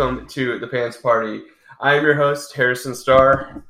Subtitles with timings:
[0.00, 1.42] Welcome to the Pants Party.
[1.78, 3.62] I am your host, Harrison Starr,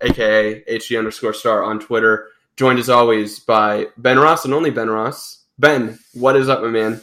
[0.00, 4.90] aka HG underscore star on Twitter, joined as always by Ben Ross and only Ben
[4.90, 5.44] Ross.
[5.60, 7.00] Ben, what is up, my man?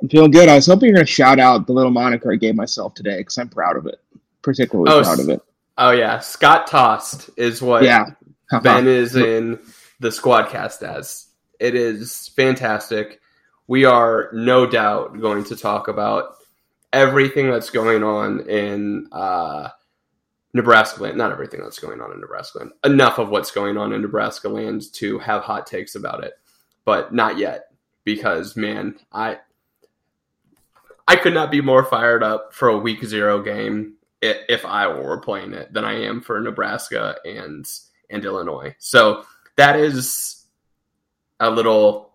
[0.00, 0.48] I'm feeling good.
[0.48, 3.18] I was hoping you're going to shout out the little moniker I gave myself today
[3.18, 4.00] because I'm proud of it.
[4.40, 5.42] Particularly Oh, proud of it.
[5.76, 8.06] Oh yeah, Scott Tossed is what Yeah.
[8.62, 9.58] Ben is in
[10.00, 11.26] the Squadcast as.
[11.60, 13.20] It is fantastic.
[13.66, 16.36] We are no doubt going to talk about
[16.94, 19.68] everything that's going on in uh,
[20.54, 21.18] Nebraska land.
[21.18, 22.70] Not everything that's going on in Nebraska land.
[22.84, 26.34] Enough of what's going on in Nebraska land to have hot takes about it,
[26.84, 27.66] but not yet
[28.04, 29.38] because man, I
[31.06, 35.20] I could not be more fired up for a week zero game if I were
[35.20, 37.66] playing it than I am for Nebraska and
[38.08, 38.74] and Illinois.
[38.78, 39.24] So
[39.56, 40.44] that is
[41.40, 42.14] a little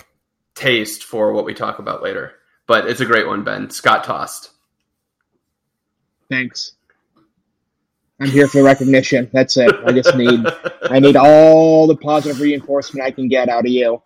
[0.56, 2.34] taste for what we talk about later.
[2.68, 3.70] But it's a great one, Ben.
[3.70, 4.52] Scott tossed.
[6.30, 6.74] Thanks.
[8.22, 9.30] I'm here for recognition.
[9.32, 9.74] That's it.
[9.86, 10.46] I just need
[10.84, 14.02] I need all the positive reinforcement I can get out of you.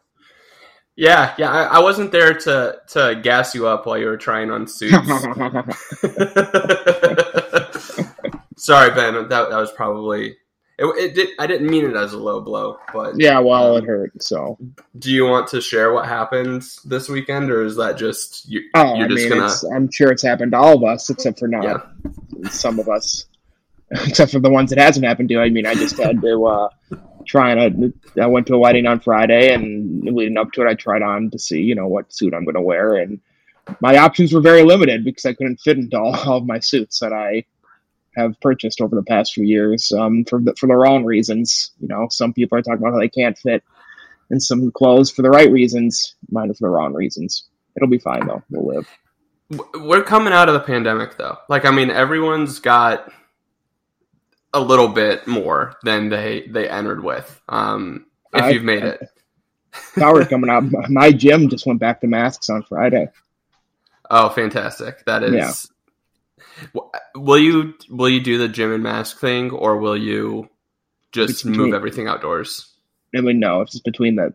[0.96, 1.52] Yeah, yeah.
[1.52, 4.94] I, I wasn't there to to gas you up while you were trying on suits.
[8.58, 9.16] Sorry, Ben.
[9.30, 10.38] That that was probably
[10.78, 10.86] it.
[10.86, 14.22] it did, I didn't mean it as a low blow, but yeah, well, it hurt.
[14.22, 14.58] So,
[14.98, 18.62] do you want to share what happened this weekend, or is that just you?
[18.74, 21.40] oh, you're I just mean, gonna I'm sure it's happened to all of us, except
[21.40, 22.50] for not yeah.
[22.50, 23.26] some of us,
[23.92, 25.40] except for the ones it hasn't happened to.
[25.40, 26.70] I mean, I just had to uh,
[27.26, 30.70] try and I, I went to a wedding on Friday, and leading up to it,
[30.70, 33.20] I tried on to see, you know, what suit I'm going to wear, and
[33.80, 37.00] my options were very limited because I couldn't fit into all, all of my suits
[37.00, 37.46] that I
[38.16, 41.72] have purchased over the past few years um, for the, for the wrong reasons.
[41.80, 43.64] You know, some people are talking about how they can't fit
[44.30, 47.46] in some clothes for the right reasons, mine are for the wrong reasons.
[47.76, 48.44] It'll be fine though.
[48.50, 48.88] We'll live.
[49.76, 51.38] We're coming out of the pandemic, though.
[51.48, 53.12] Like, I mean, everyone's got
[54.54, 57.42] a little bit more than they they entered with.
[57.50, 59.10] Um, if I- you've made it,
[59.98, 60.64] Power coming up.
[60.90, 63.08] My gym just went back to masks on Friday.
[64.12, 65.04] oh, fantastic!
[65.06, 65.72] That is.
[67.16, 70.50] Will you will you do the gym and mask thing, or will you
[71.12, 72.74] just It's move everything outdoors?
[73.16, 74.34] I mean, no, if it's between the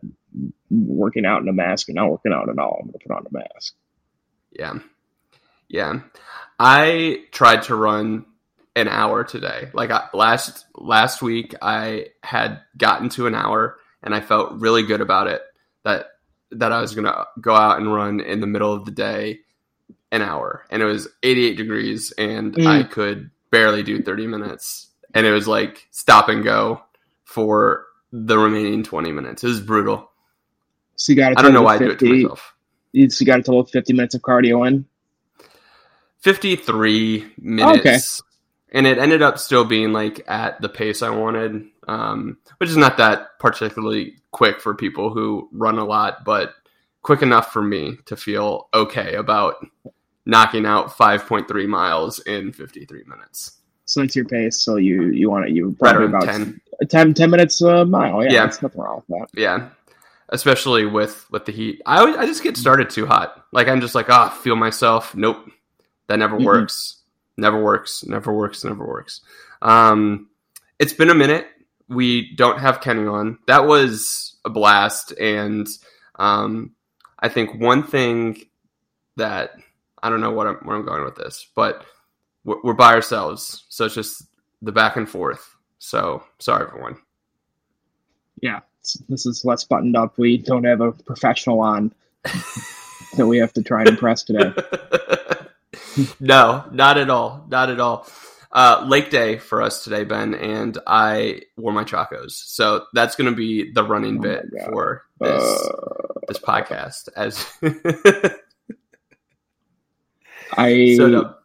[0.69, 3.15] working out in a mask and not working out at all, I'm going to put
[3.15, 3.75] on a mask.
[4.51, 4.79] Yeah.
[5.67, 6.01] Yeah.
[6.57, 8.25] I tried to run
[8.75, 9.69] an hour today.
[9.73, 14.83] Like I, last last week I had gotten to an hour and I felt really
[14.83, 15.41] good about it
[15.83, 16.07] that
[16.51, 19.39] that I was going to go out and run in the middle of the day
[20.11, 20.65] an hour.
[20.69, 22.67] And it was 88 degrees and Mm.
[22.67, 24.89] I could barely do 30 minutes.
[25.13, 26.81] And it was like stop and go
[27.23, 29.43] for the remaining 20 minutes.
[29.43, 30.09] It was brutal.
[30.95, 32.53] So you got I don't know why I do it to myself.
[32.91, 34.85] You, so you got to total of 50 minutes of cardio in.
[36.19, 38.21] 53 minutes.
[38.71, 42.77] And it ended up still being like at the pace I wanted, um, which is
[42.77, 46.53] not that particularly quick for people who run a lot, but
[47.01, 49.55] quick enough for me to feel okay about
[50.25, 53.57] knocking out 5.3 miles in 53 minutes.
[53.85, 54.57] So that's your pace.
[54.59, 56.61] So you you want to you probably about 10.
[56.87, 58.23] 10, 10 minutes a mile.
[58.23, 58.43] Yeah, Yeah.
[58.45, 59.39] that's nothing wrong with that.
[59.39, 59.69] Yeah.
[60.29, 61.81] Especially with with the heat.
[61.85, 63.45] I always, I just get started too hot.
[63.51, 65.15] Like I'm just like, ah, feel myself.
[65.15, 65.49] Nope.
[66.07, 66.45] That never Mhm.
[66.45, 67.01] works.
[67.35, 68.03] Never works.
[68.05, 68.63] Never works.
[68.63, 69.21] Never works.
[69.61, 70.27] Um
[70.77, 71.47] it's been a minute.
[71.87, 73.39] We don't have Kenny on.
[73.47, 75.67] That was a blast and
[76.19, 76.71] um
[77.17, 78.43] I think one thing
[79.17, 79.51] that
[80.01, 81.85] I don't know what I'm where I'm going with this, but
[82.43, 83.65] we're, we're by ourselves.
[83.69, 84.23] So it's just
[84.61, 85.55] the back and forth.
[85.79, 86.97] So sorry everyone.
[88.41, 88.61] Yeah,
[89.09, 90.17] this is less buttoned up.
[90.17, 91.93] We don't have a professional on
[93.17, 94.53] that we have to try and impress today.
[96.19, 97.45] no, not at all.
[97.49, 98.07] Not at all.
[98.51, 102.31] Uh, Lake Day for us today, Ben, and I wore my chacos.
[102.31, 107.09] So that's going to be the running Oh bit for this Uh, this podcast.
[107.15, 107.45] As
[110.53, 111.35] I so.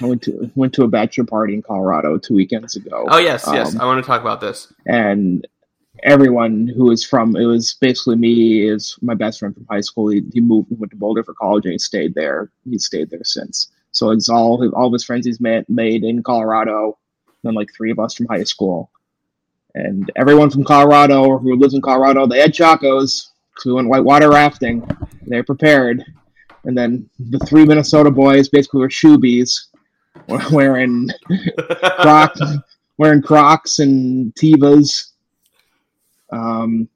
[0.00, 3.06] I went to went to a bachelor party in Colorado two weekends ago.
[3.08, 3.74] Oh yes, yes.
[3.74, 4.72] Um, I want to talk about this.
[4.86, 5.46] and
[6.02, 10.08] everyone who was from it was basically me is my best friend from high school.
[10.08, 12.50] He, he moved and went to Boulder for college and he stayed there.
[12.68, 13.70] He's stayed there since.
[13.92, 16.98] So it's all all of his friends he's met, made in Colorado.
[17.42, 18.90] Then like three of us from high school,
[19.74, 23.28] and everyone from Colorado or who lives in Colorado, they had chacos.
[23.58, 24.88] So we went whitewater rafting.
[25.26, 26.04] They're prepared.
[26.64, 29.66] And then the three Minnesota boys basically were shoebies,
[30.28, 31.08] wearing
[32.00, 32.40] Crocs,
[32.98, 35.10] wearing Crocs and Tevas.
[36.30, 36.88] Um,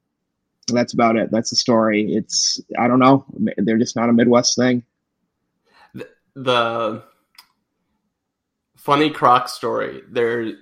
[0.68, 1.30] that's about it.
[1.30, 2.12] That's the story.
[2.12, 3.24] It's I don't know.
[3.56, 4.84] They're just not a Midwest thing.
[5.94, 7.02] The, the
[8.76, 10.02] funny Croc story.
[10.08, 10.52] Their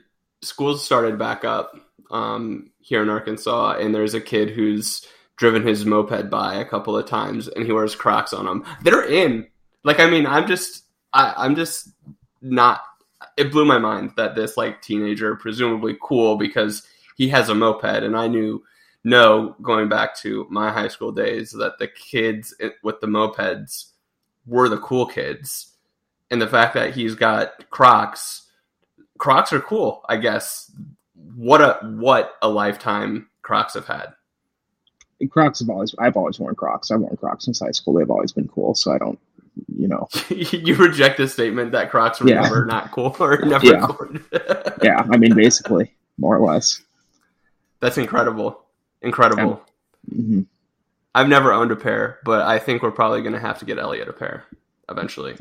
[0.43, 1.75] schools started back up
[2.11, 6.97] um, here in Arkansas, and there's a kid who's driven his moped by a couple
[6.97, 8.65] of times, and he wears Crocs on them.
[8.83, 9.47] They're in.
[9.83, 11.91] Like, I mean, I'm just, I, I'm just
[12.41, 12.83] not.
[13.37, 16.87] It blew my mind that this like teenager, presumably cool because
[17.17, 18.63] he has a moped, and I knew
[19.03, 23.87] no going back to my high school days that the kids with the mopeds
[24.47, 25.73] were the cool kids,
[26.31, 28.49] and the fact that he's got Crocs,
[29.19, 30.71] Crocs are cool, I guess.
[31.35, 34.15] What a what a lifetime Crocs have had.
[35.29, 36.91] Crocs have always I've always worn Crocs.
[36.91, 37.95] I've worn Crocs since high school.
[37.95, 39.19] They've always been cool, so I don't
[39.77, 40.09] you know.
[40.31, 42.41] you reject the statement that Crocs were Yeah.
[42.43, 43.87] never not cool or never Yeah.
[43.87, 44.09] cool.
[44.83, 46.81] yeah, I mean basically, more or less.
[47.81, 48.61] That's incredible.
[49.03, 49.63] Incredible.
[50.13, 50.43] hmm
[51.17, 53.79] I've never owned a pair, but I think we're probably going to have to get
[53.79, 54.45] Elliot a pair
[54.89, 55.37] eventually.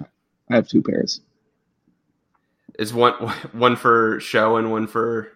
[0.52, 1.20] I have two pairs.
[2.78, 3.14] Is one
[3.54, 5.32] one for show and one for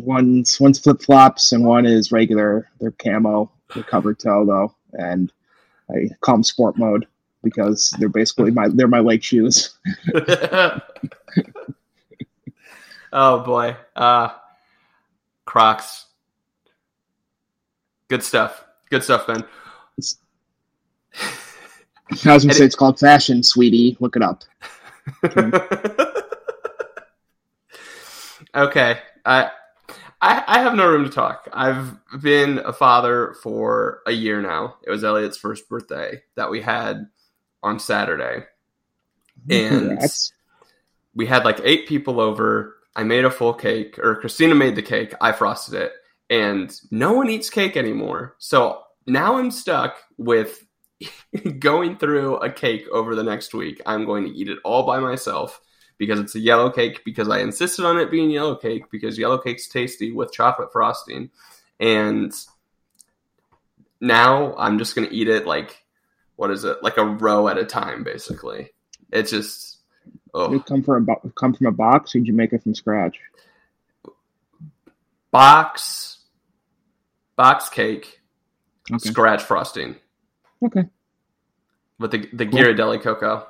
[0.00, 2.68] One's one's flip flops and one is regular.
[2.80, 3.50] They're camo.
[3.86, 5.32] Covered toe though, and
[5.90, 7.06] I call them sport mode
[7.42, 9.78] because they're basically my they're my lake shoes.
[13.12, 13.76] Oh boy.
[13.96, 14.30] Uh
[15.44, 16.06] Crocs.
[18.08, 18.64] Good stuff.
[18.90, 19.44] Good stuff, Ben.
[22.24, 23.96] I was gonna say it's called fashion, sweetie.
[24.00, 24.44] Look it up.
[28.54, 29.00] okay.
[29.24, 29.50] I,
[30.20, 31.48] I I have no room to talk.
[31.52, 34.76] I've been a father for a year now.
[34.86, 37.08] It was Elliot's first birthday that we had
[37.62, 38.44] on Saturday.
[39.48, 40.32] And Congrats.
[41.14, 42.76] we had like eight people over.
[42.96, 45.14] I made a full cake, or Christina made the cake.
[45.20, 45.92] I frosted it,
[46.30, 48.34] and no one eats cake anymore.
[48.38, 50.66] So now I'm stuck with
[51.60, 53.80] going through a cake over the next week.
[53.86, 55.60] I'm going to eat it all by myself
[55.98, 57.02] because it's a yellow cake.
[57.04, 61.30] Because I insisted on it being yellow cake because yellow cake's tasty with chocolate frosting,
[61.80, 62.32] and
[64.00, 65.84] now I'm just gonna eat it like
[66.36, 68.70] what is it like a row at a time, basically.
[69.10, 69.78] It's just
[70.34, 70.48] oh.
[70.50, 72.62] Did it come from a bo- come from a box, or did you make it
[72.62, 73.18] from scratch?
[75.30, 76.18] box
[77.36, 78.20] box cake
[78.90, 79.10] Okay.
[79.10, 79.96] scratch frosting
[80.64, 80.84] Okay.
[81.98, 82.58] with the the Cool.
[82.60, 83.46] Ghirardelli cocoa.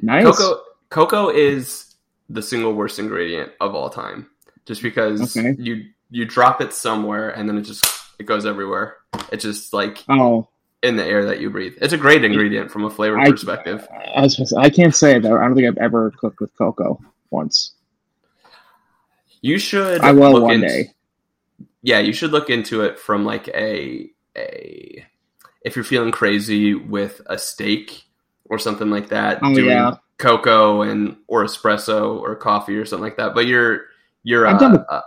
[0.00, 0.24] Nice.
[0.24, 1.94] Cocoa cocoa is
[2.28, 4.28] the single worst ingredient of all time.
[4.66, 5.54] Just because Okay.
[5.58, 7.84] you you drop it somewhere and then it just
[8.18, 8.96] it goes everywhere.
[9.32, 10.48] It's just like Oh,
[10.82, 11.74] in the air that you breathe.
[11.80, 13.86] It's a great ingredient from a flavor I- perspective.
[14.14, 15.32] I was say, I can't say that.
[15.32, 17.00] I don't think I've ever cooked with cocoa
[17.30, 17.72] once.
[19.40, 20.94] You should I will look one into- day.
[21.82, 25.06] yeah, you should look into it from like a a
[25.62, 28.04] if you're feeling crazy with a steak
[28.46, 29.96] or something like that, Oh, doing yeah.
[30.18, 33.34] Cocoa and or espresso or coffee or something like that.
[33.34, 33.82] But you're
[34.24, 35.00] you're I've uh, done uh,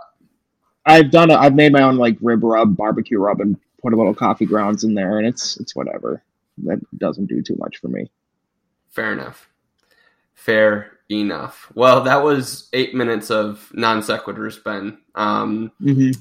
[0.86, 1.36] I've done it.
[1.36, 4.84] I've made my own like rib rub, barbecue rub, and put a little coffee grounds
[4.84, 6.22] in there, and it's it's whatever.
[6.64, 8.10] That doesn't do too much for me.
[8.90, 9.48] fair enough.
[10.34, 11.70] Fair enough.
[11.74, 14.98] Well, that was eight minutes of non sequiturs, Ben.
[15.14, 16.18] Um, Mm-hmm.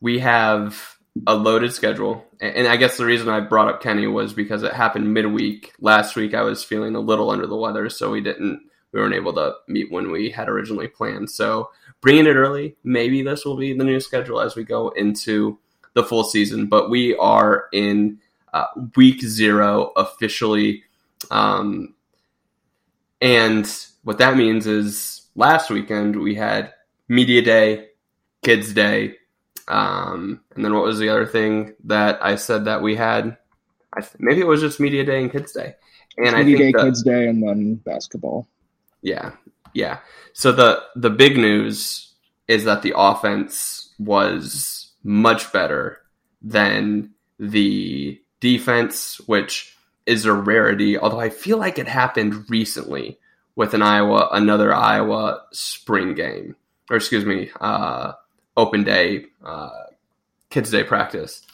[0.00, 2.24] we have a loaded schedule.
[2.40, 5.72] And I guess the reason I brought up Kenny was because it happened midweek.
[5.80, 9.14] Last week I was feeling a little under the weather, so we didn't we weren't
[9.14, 11.30] able to meet when we had originally planned.
[11.30, 11.70] So
[12.00, 15.58] bringing it early, maybe this will be the new schedule as we go into
[15.94, 16.66] the full season.
[16.66, 18.18] But we are in
[18.54, 20.84] uh, week zero officially,
[21.30, 21.94] um,
[23.20, 23.70] and
[24.04, 26.72] what that means is last weekend we had
[27.08, 27.88] media day,
[28.42, 29.16] kids day,
[29.68, 33.36] um, and then what was the other thing that I said that we had?
[33.92, 35.74] I th- maybe it was just media day and kids day.
[36.16, 38.48] And I Media think Day, the- Kids Day, and then basketball.
[39.02, 39.32] yeah,
[39.72, 39.98] yeah.
[40.32, 42.12] So the the big news
[42.48, 46.00] is that the offense was much better
[46.42, 50.98] than the defense, which is a rarity.
[50.98, 53.18] Although I feel like it happened recently
[53.54, 56.56] with an Iowa, another Iowa spring game,
[56.90, 58.12] or excuse me, uh,
[58.58, 59.70] open day uh,
[60.50, 61.46] kids day practice.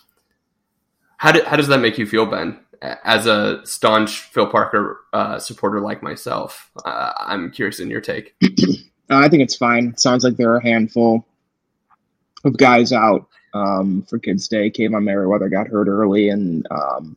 [1.19, 2.59] How, do, how does that make you feel, Ben?
[2.83, 8.35] As a staunch Phil Parker uh, supporter like myself, uh, I'm curious in your take.
[9.11, 9.95] Uh, I think it's fine.
[9.99, 11.27] Sounds like there are a handful
[12.43, 14.71] of guys out um, for Kids Day.
[14.71, 17.15] Kaevon Merriweather got hurt early, and um,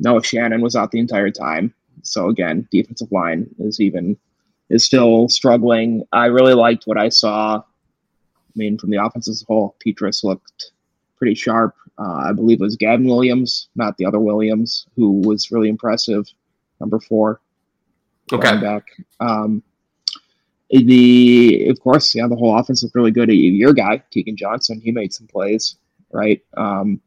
[0.00, 1.72] Noah Shannon was out the entire time.
[2.02, 4.16] So again, defensive line is even
[4.70, 6.02] is still struggling.
[6.12, 7.62] I really liked what I saw.
[8.58, 10.72] I mean, from the offense as a whole, Petras looked
[11.16, 11.74] pretty sharp.
[11.96, 16.26] Uh, I believe it was Gavin Williams, not the other Williams, who was really impressive.
[16.80, 17.40] Number four,
[18.32, 18.60] Okay.
[18.60, 18.84] back.
[19.20, 19.62] Um,
[20.70, 23.28] the of course, yeah, the whole offense looked really good.
[23.30, 25.76] Your guy, Keegan Johnson, he made some plays,
[26.12, 26.42] right?
[26.56, 27.00] Um,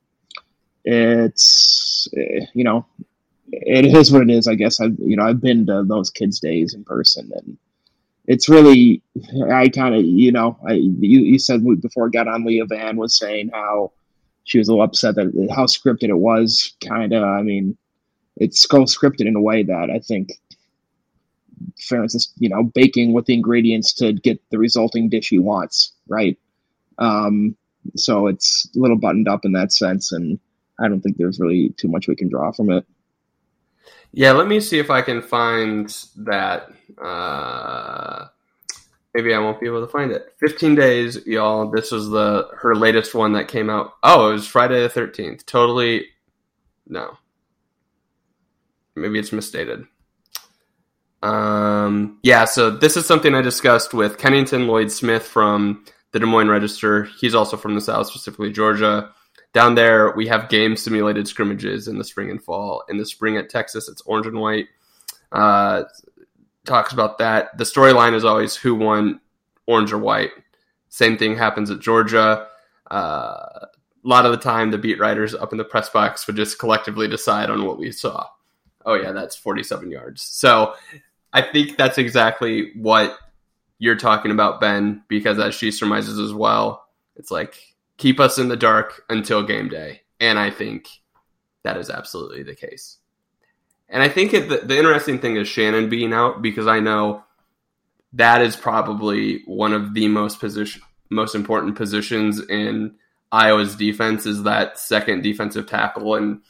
[0.84, 2.86] it's eh, you know,
[3.52, 4.48] it is what it is.
[4.48, 7.58] I guess I've you know I've been to those kids' days in person, and
[8.32, 9.02] it's really
[9.52, 13.18] I kind of you know I you you said before got on Leah Vann was
[13.18, 13.92] saying how
[14.46, 16.74] she was a little upset that how scripted it was.
[16.88, 17.78] Kind of, I mean,
[18.38, 20.32] it's so scripted in a way that I think
[21.82, 25.94] Ferentz is, you know, baking with the ingredients to get the resulting dish he wants,
[26.08, 26.38] right?
[26.98, 27.56] Um,
[27.96, 30.40] so it's a little buttoned up in that sense, and
[30.80, 32.86] I don't think there's really too much we can draw from it.
[34.12, 36.70] Yeah, let me see if I can find that.
[37.02, 38.28] Uh,
[39.14, 40.34] maybe I won't be able to find it.
[40.40, 41.70] 15 days, y'all.
[41.70, 43.94] This was the her latest one that came out.
[44.04, 45.46] Oh, it was Friday the 13th.
[45.46, 46.08] Totally,
[46.88, 47.18] no.
[48.96, 49.86] Maybe it's misstated.
[51.24, 56.26] Um, yeah, so this is something I discussed with Kennington Lloyd Smith from the Des
[56.26, 57.04] Moines Register.
[57.04, 59.12] He's also from the South, specifically Georgia.
[59.54, 62.84] Down there, we have game simulated scrimmages in the spring and fall.
[62.88, 64.68] In the spring at Texas, it's orange and white.
[65.32, 65.84] Uh,
[66.66, 67.58] talks about that.
[67.58, 69.20] The storyline is always who won,
[69.68, 70.32] orange or white.
[70.90, 72.48] Same thing happens at Georgia.
[72.90, 73.66] Uh,
[74.04, 76.60] a lot of the time, the beat writers up in the press box would just
[76.60, 78.28] collectively decide on what we saw.
[78.86, 80.22] Oh, yeah, that's 47 yards.
[80.22, 80.76] So
[81.34, 83.18] I think that's exactly what
[83.80, 87.71] you're talking about, Ben, because as she surmises as well, it's like
[88.02, 90.02] keep us in the dark until game day.
[90.20, 90.88] And I think
[91.64, 92.98] that is absolutely the case.
[93.88, 97.24] And I think it, the, the interesting thing is Shannon being out because I know
[98.14, 100.82] that is probably one of the most position
[101.12, 102.96] most important positions in
[103.34, 106.42] Iowa's defense is that second defensive tackle and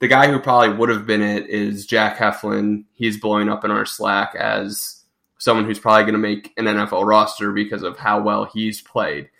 [0.00, 2.86] the guy who probably would have been it is Jack Heflin.
[2.92, 5.04] He's blowing up in our Slack as
[5.38, 9.30] someone who's probably going to make an NFL roster because of how well he's played.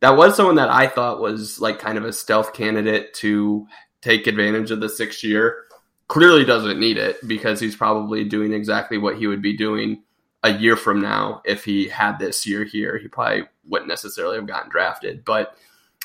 [0.00, 3.66] That was someone that I thought was like kind of a stealth candidate to
[4.00, 5.64] take advantage of the sixth year.
[6.08, 10.02] Clearly doesn't need it because he's probably doing exactly what he would be doing
[10.42, 12.98] a year from now if he had this year here.
[12.98, 15.54] He probably wouldn't necessarily have gotten drafted, but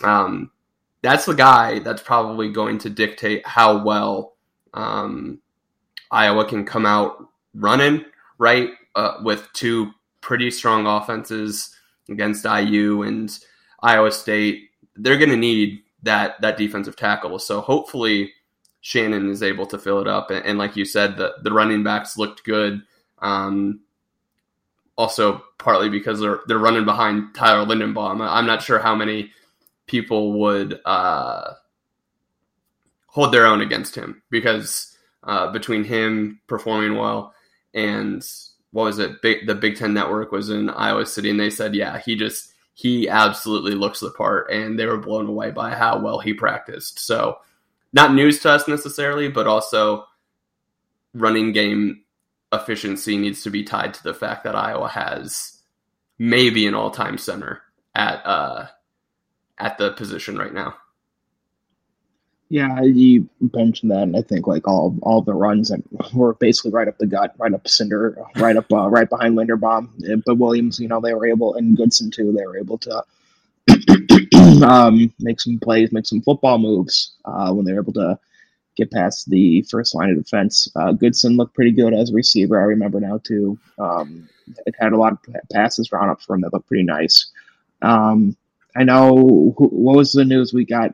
[0.03, 0.51] um,
[1.01, 4.35] that's the guy that's probably going to dictate how well
[4.73, 5.39] um,
[6.11, 8.05] Iowa can come out running,
[8.37, 8.71] right?
[8.95, 11.75] Uh, with two pretty strong offenses
[12.09, 13.37] against IU and
[13.85, 14.71] Iowa State.
[14.95, 17.37] They're going to need that that defensive tackle.
[17.39, 18.33] So hopefully
[18.81, 20.31] Shannon is able to fill it up.
[20.31, 22.81] And, and like you said, the, the running backs looked good.
[23.19, 23.81] Um,
[24.97, 28.25] also, partly because they're they're running behind Tyler Linderbaum.
[28.27, 29.31] I'm not sure how many
[29.87, 31.53] people would uh,
[33.07, 37.33] hold their own against him because uh, between him performing well
[37.73, 38.25] and
[38.71, 39.21] what was it?
[39.21, 42.51] Big, the Big Ten Network was in Iowa City, and they said, yeah, he just
[42.75, 46.99] he absolutely looks the part, and they were blown away by how well he practiced.
[46.99, 47.37] So,
[47.93, 50.05] not news to us necessarily, but also
[51.13, 52.03] running game
[52.51, 55.61] efficiency needs to be tied to the fact that Iowa has
[56.19, 57.61] maybe an all-time center
[57.95, 58.67] at uh,
[59.57, 60.75] at the position right now.
[62.49, 65.81] Yeah, you mentioned that, and I think like all all the runs that
[66.13, 69.89] were basically right up the gut, right up Cinder, right up uh, right behind Linderbaum.
[70.25, 73.03] But Williams, you know, they were able, and Goodson too, they were able to
[74.63, 78.19] um, make some plays, make some football moves uh, when they were able to
[78.75, 80.67] get past the first line of defense.
[80.75, 82.59] Uh, Goodson looked pretty good as a receiver.
[82.59, 83.57] I remember now too.
[83.79, 84.29] Um,
[84.67, 85.19] it had a lot of
[85.51, 87.31] passes drawn up for him that looked pretty nice.
[87.81, 88.37] Um,
[88.75, 89.13] I know
[89.57, 90.91] what was the news we got?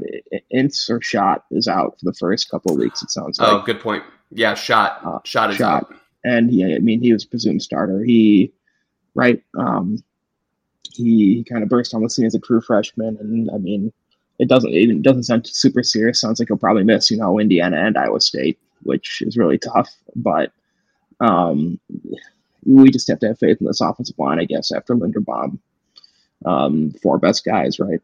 [0.51, 3.01] Ince or Schott is out for the first couple of weeks.
[3.01, 3.49] It sounds like.
[3.49, 4.03] Oh, good point.
[4.29, 4.99] Yeah, Schott.
[5.03, 5.83] Uh, Schott is Schott.
[5.83, 5.95] out.
[6.23, 8.03] and yeah, I mean he was presumed starter.
[8.03, 8.53] He,
[9.15, 9.41] right?
[9.57, 10.03] Um,
[10.93, 13.91] he, he kind of burst on the scene as a true freshman, and I mean,
[14.37, 16.21] it doesn't it doesn't sound super serious.
[16.21, 19.89] Sounds like he'll probably miss you know Indiana and Iowa State, which is really tough.
[20.15, 20.51] But
[21.19, 21.79] um,
[22.63, 24.71] we just have to have faith in this offensive line, I guess.
[24.71, 25.57] After Linderbaum,
[26.45, 28.01] um, four best guys, right?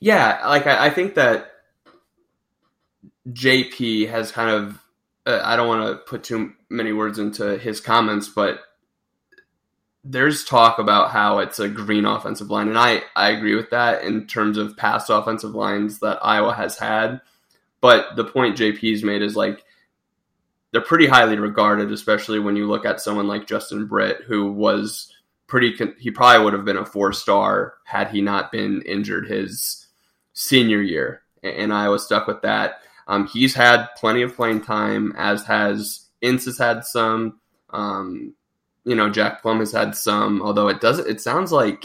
[0.00, 1.52] Yeah, like I, I think that
[3.28, 4.78] JP has kind of.
[5.24, 8.60] Uh, I don't want to put too many words into his comments, but
[10.04, 14.02] there's talk about how it's a green offensive line, and I I agree with that
[14.02, 17.20] in terms of past offensive lines that Iowa has had.
[17.80, 19.64] But the point JP's made is like
[20.72, 25.12] they're pretty highly regarded, especially when you look at someone like Justin Britt, who was
[25.52, 25.76] pretty.
[25.98, 29.86] He probably would have been a four star had he not been injured his
[30.32, 32.80] senior year, and Iowa stuck with that.
[33.06, 37.38] Um, he's had plenty of playing time, as has Ince has had some.
[37.68, 38.32] Um,
[38.84, 41.84] you know, Jack Plumb has had some, although it doesn't it sounds like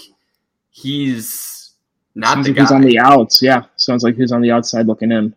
[0.70, 1.72] he's
[2.16, 2.64] not Sounds the like guy.
[2.64, 3.42] he's on the outs.
[3.42, 5.36] Yeah, sounds like he's on the outside looking in.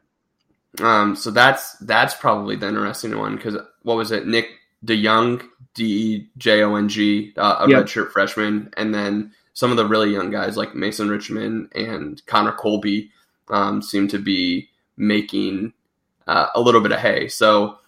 [0.78, 4.28] Um, so that's that's probably the interesting one because what was it?
[4.28, 4.50] Nick
[4.84, 5.42] DeJong,
[5.74, 7.84] D E J O N G, uh, a Yep.
[7.84, 12.52] redshirt freshman, and then some of the really young guys like Mason Richman and Connor
[12.52, 13.10] Colby
[13.50, 15.72] um, seem to be making
[16.26, 17.28] uh, a little bit of hay.
[17.28, 17.78] So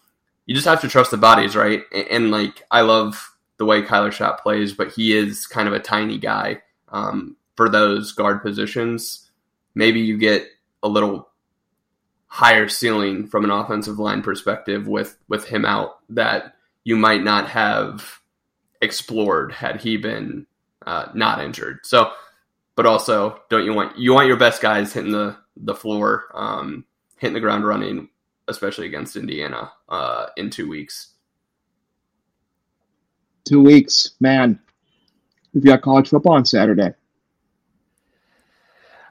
[0.46, 1.82] you just have to trust the bodies, right?
[1.92, 5.75] And, and like I love the way Kyler Schott plays, but he is kind of
[5.75, 9.30] a tiny guy um, for those guard positions.
[9.75, 10.49] Maybe you get
[10.82, 11.28] a little
[12.26, 16.51] higher ceiling from an offensive line perspective with with him out that
[16.84, 18.20] you might not have
[18.80, 20.46] explored had he been
[20.86, 21.80] uh, not injured.
[21.84, 22.12] So,
[22.74, 26.84] but also, don't you want you want your best guys hitting the the floor, um,
[27.18, 28.08] hitting the ground running,
[28.48, 31.10] especially against Indiana uh, in two weeks.
[33.44, 34.58] Two weeks, man.
[35.52, 36.94] We've got college football on Saturday.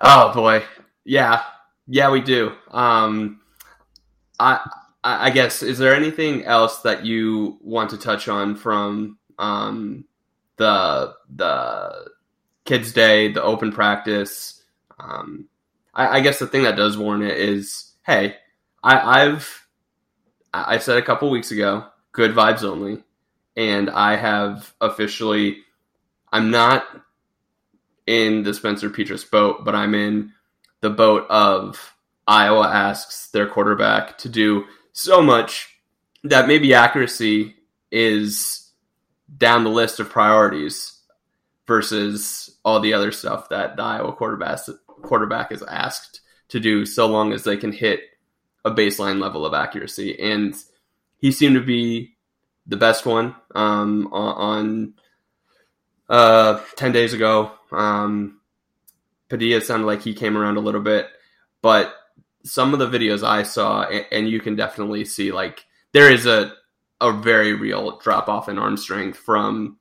[0.01, 0.63] Oh boy,
[1.05, 1.43] yeah,
[1.87, 2.53] yeah, we do.
[2.71, 3.41] Um,
[4.39, 4.67] I,
[5.03, 10.05] I guess is there anything else that you want to touch on from um,
[10.57, 12.11] the the
[12.65, 14.61] kids' day, the open practice?
[14.99, 15.47] Um,
[15.93, 18.35] I, I guess the thing that does warrant it is, hey,
[18.83, 19.67] I, I've
[20.53, 23.03] I said a couple weeks ago, good vibes only,
[23.55, 25.63] and I have officially.
[26.33, 26.85] I'm not
[28.07, 30.31] in the Spencer Petras boat, but I'm in
[30.81, 31.95] the boat of
[32.27, 35.69] Iowa asks their quarterback to do so much
[36.23, 37.55] that maybe accuracy
[37.91, 38.71] is
[39.37, 40.99] down the list of priorities
[41.67, 44.59] versus all the other stuff that the Iowa quarterback
[45.01, 48.01] quarterback is asked to do so long as they can hit
[48.63, 50.19] a baseline level of accuracy.
[50.19, 50.55] And
[51.17, 52.15] he seemed to be
[52.67, 54.93] the best one um, on,
[56.09, 57.51] uh, 10 days ago.
[57.71, 58.41] Um,
[59.29, 61.07] Padilla sounded like he came around a little bit,
[61.61, 61.95] but
[62.43, 66.25] some of the videos I saw, and, and you can definitely see like there is
[66.25, 66.53] a
[66.99, 69.77] a very real drop off in arm strength from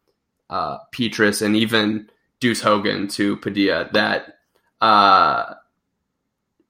[0.49, 2.09] uh, Petras and even
[2.41, 4.39] Deuce Hogan to Padilla that
[4.81, 5.55] uh,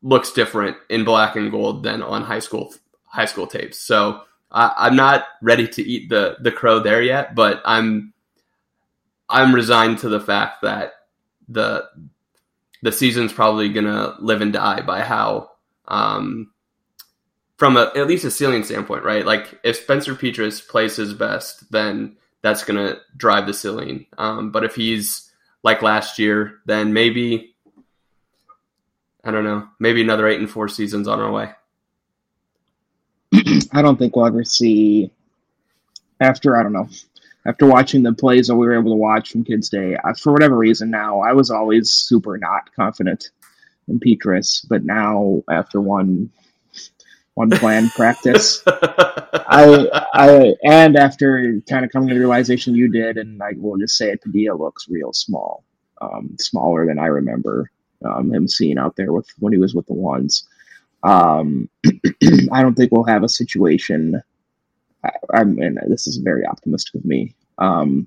[0.02, 2.74] looks different in black and gold than on high school
[3.04, 3.78] high school tapes.
[3.78, 8.12] So I, I'm not ready to eat the the crow there yet, but I'm
[9.28, 10.94] I'm resigned to the fact that
[11.48, 11.88] the
[12.82, 15.49] the season's probably gonna live and die by how
[15.90, 16.52] um,
[17.58, 19.26] from a, at least a ceiling standpoint, right?
[19.26, 24.06] Like if Spencer Petras plays his best, then that's gonna drive the ceiling.
[24.16, 25.30] Um, but if he's
[25.62, 27.54] like last year, then maybe
[29.22, 31.50] I don't know, maybe another eight and four seasons on our way.
[33.72, 35.10] I don't think we'll ever see
[36.20, 36.88] after I don't know
[37.46, 39.96] after watching the plays that we were able to watch from Kids Day.
[40.02, 43.30] I, for whatever reason, now I was always super not confident
[43.90, 46.30] in Petras, but now after one
[47.34, 53.18] one planned practice, I I and after kind of coming to the realization you did,
[53.18, 55.64] and I will just say it, Padilla looks real small,
[56.00, 57.70] um, smaller than I remember
[58.04, 60.46] um, him seeing out there with when he was with the ones.
[61.02, 61.68] Um,
[62.52, 64.22] I don't think we'll have a situation.
[65.04, 67.34] I, I'm, and this is very optimistic of me.
[67.58, 68.06] Um,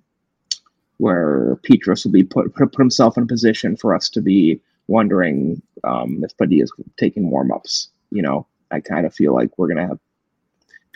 [0.98, 4.62] where Petras will be put, put put himself in a position for us to be
[4.88, 7.90] wondering um, if Padilla is taking warm ups.
[8.12, 10.00] You know, I kind of feel like we're gonna have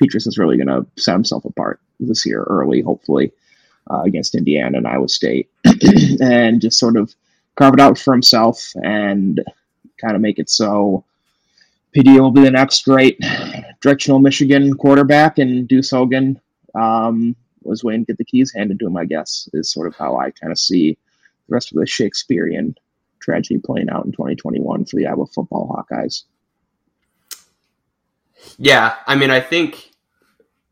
[0.02, 3.32] Petras is really gonna set himself apart this year early, hopefully,
[3.90, 5.50] uh, against Indiana and Iowa State,
[6.22, 7.14] and just sort of
[7.56, 9.44] carve it out for himself and
[10.00, 11.04] kind of make it so
[11.96, 13.20] PD will be the next great
[13.82, 16.40] directional Michigan quarterback, and Deuce Hogan
[16.76, 18.98] um, was waiting to get the keys handed to him.
[18.98, 20.98] I guess is sort of how I kind of see
[21.48, 22.76] the rest of the Shakespearean
[23.20, 26.24] tragedy playing out in 2021 for the Iowa football Hawkeyes.
[28.58, 29.92] Yeah, I mean, I think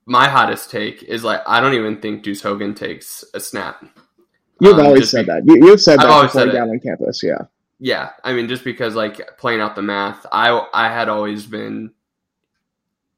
[0.06, 3.84] my hottest take is like I don't even think Deuce Hogan takes a snap.
[4.62, 5.44] You've Um, always said be- that.
[5.46, 6.56] You, you've said I've that always said it.
[6.56, 7.22] on campus.
[7.24, 7.42] Yeah.
[7.80, 11.92] yeah, I mean, just because like playing out the math, I I had always been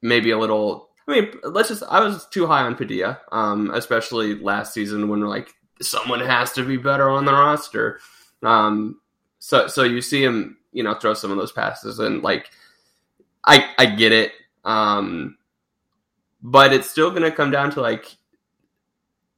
[0.02, 0.90] maybe a little.
[1.08, 1.84] I mean, let's just.
[1.90, 5.50] I was too high on Padilla, um, especially last season when like
[5.82, 8.00] someone has to be better on the roster.
[8.44, 9.00] Um,
[9.39, 12.50] so so you see him, you know, throw some of those passes and like,
[13.43, 14.32] I I get it.
[14.63, 15.38] Um,
[16.41, 18.17] but it's still going to come down to like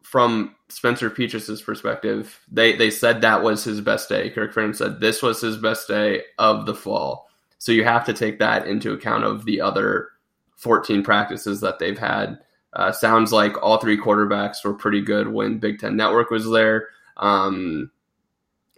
[0.03, 4.29] from Spencer Petras's perspective, they they said that was his best day.
[4.29, 7.27] Kirk Ferentz said this was his best day of the fall.
[7.57, 10.09] So you have to take that into account of the other
[10.57, 12.39] 14 practices that they've had.
[12.73, 16.87] Uh, sounds like all three quarterbacks were pretty good when Big Ten Network was there.
[17.17, 17.91] Um,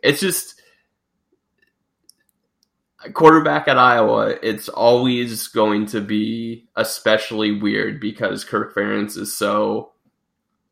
[0.02, 0.61] it's just
[3.14, 4.36] quarterback at Iowa.
[4.44, 9.92] It's always going to be especially weird because Kirk Ferentz is so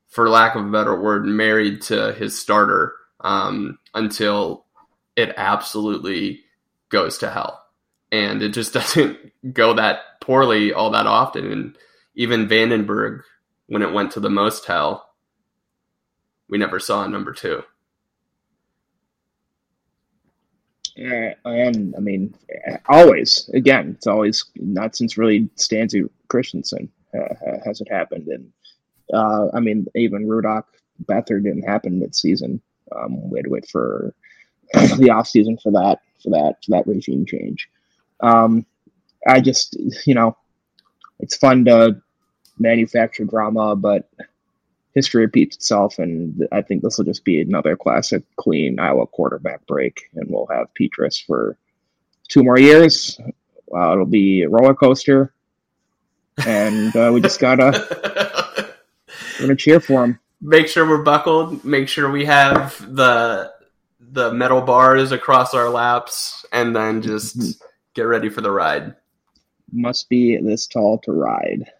[0.09, 4.65] for lack of a better word, married to his starter um, until
[5.15, 6.41] it absolutely
[6.89, 7.63] goes to hell.
[8.11, 9.17] And it just doesn't
[9.53, 11.51] go that poorly all that often.
[11.51, 11.77] And
[12.15, 13.21] even Vandenberg,
[13.67, 15.07] when it went to the most hell,
[16.49, 17.61] we never saw a number two.
[20.99, 22.35] Yeah, and I mean,
[22.89, 23.49] always.
[23.53, 28.51] Again, it's always not since really Stanley Christensen uh, has it happened, and
[29.13, 30.65] uh, I mean, even Rudock
[31.05, 32.62] Beathard didn't happen mid season.
[32.93, 34.13] Um, we had to wait for
[34.73, 37.69] the off season for that for that for that regime change.
[38.19, 38.65] Um,
[39.25, 40.35] I just you know,
[41.21, 42.01] it's fun to
[42.57, 44.09] manufacture drama, but
[44.99, 49.65] history repeats itself, and I think this will just be another classic clean Iowa quarterback
[49.65, 51.57] break, and we'll have Petras for
[52.27, 53.17] two more years.
[53.73, 55.33] Uh, it'll be a roller coaster,
[56.45, 57.71] and uh, we just gotta
[59.39, 60.19] we're gonna cheer for him.
[60.41, 61.63] Make sure we're buckled.
[61.63, 63.53] Make sure we have the
[64.01, 67.65] the metal bars across our laps, and then just mm-hmm.
[67.93, 68.95] get ready for the ride.
[69.71, 71.71] Must be this tall to ride.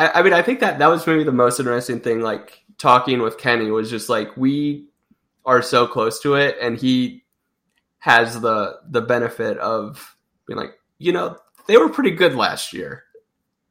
[0.00, 2.22] I, I mean, I think that that was maybe the most interesting thing.
[2.22, 4.86] Like talking with Kenny was just like we
[5.44, 7.24] are so close to it, and he
[7.98, 11.36] has the the benefit of being like, you know,
[11.68, 13.04] they were pretty good last year,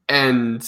[0.07, 0.63] and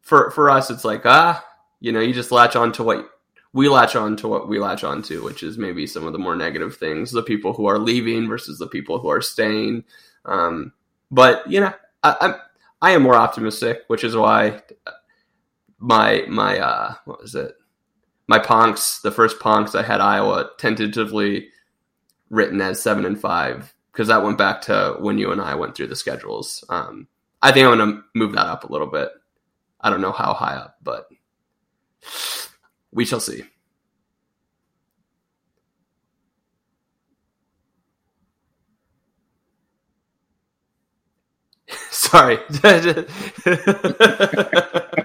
[0.00, 1.44] for for us, it's like ah,
[1.78, 3.10] you know, you just latch on to what
[3.52, 6.18] we latch on to what we latch on to, which is maybe some of the
[6.18, 9.84] more negative things, the people who are leaving versus the people who are staying.
[10.24, 10.72] Um,
[11.10, 12.34] but you know, I, I'm
[12.82, 14.62] I am more optimistic, which is why
[15.78, 17.54] my my uh, what was it?
[18.28, 21.48] My Ponks, the first Ponks I had Iowa tentatively
[22.28, 25.74] written as seven and five because that went back to when you and I went
[25.74, 26.64] through the schedules.
[26.68, 27.08] Um,
[27.40, 29.08] I think I'm going to move that up a little bit.
[29.80, 31.08] I don't know how high up, but
[32.92, 33.44] we shall see.
[42.16, 42.38] Sorry.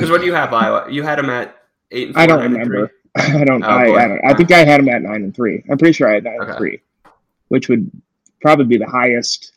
[0.00, 0.86] Because what do you have, Iowa?
[0.90, 2.08] You had them at eight.
[2.08, 2.92] And four, I don't remember.
[3.16, 3.62] I don't.
[3.62, 4.24] Oh, I, I, don't.
[4.24, 5.62] I think I had them at nine and three.
[5.70, 6.50] I'm pretty sure I had nine okay.
[6.50, 6.80] and three,
[7.48, 7.90] which would
[8.40, 9.52] probably be the highest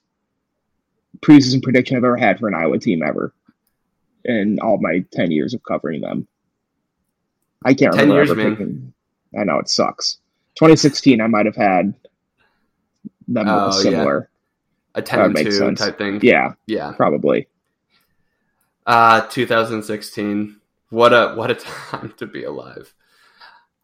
[1.21, 3.33] preseason prediction I've ever had for an Iowa team ever
[4.25, 6.27] in all my 10 years of covering them.
[7.63, 8.93] I can't remember years, ever thinking.
[9.37, 10.17] I know it sucks.
[10.55, 11.93] 2016, I might have had
[13.27, 14.29] them oh, similar.
[14.95, 14.99] Yeah.
[14.99, 15.79] A 10 2 sense.
[15.79, 16.19] type thing.
[16.21, 16.53] Yeah.
[16.67, 16.93] Yeah.
[16.95, 17.47] Probably.
[18.85, 20.59] Uh 2016.
[20.89, 21.55] What a what a
[21.91, 22.93] time to be alive.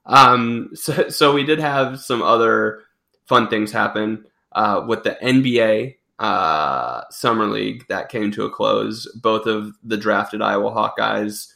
[0.06, 2.84] Um so so we did have some other
[3.26, 9.08] fun things happen uh with the NBA uh, summer league that came to a close.
[9.16, 11.48] Both of the drafted Iowa Hawkeyes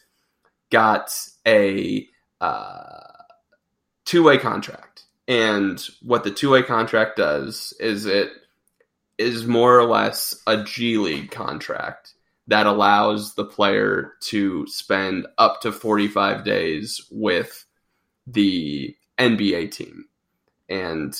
[0.71, 1.13] got
[1.45, 2.07] a
[2.39, 3.01] uh,
[4.05, 5.02] two way contract.
[5.27, 8.29] And what the two way contract does is it
[9.17, 12.13] is more or less a G League contract
[12.47, 17.65] that allows the player to spend up to 45 days with
[18.27, 20.05] the NBA team.
[20.67, 21.13] And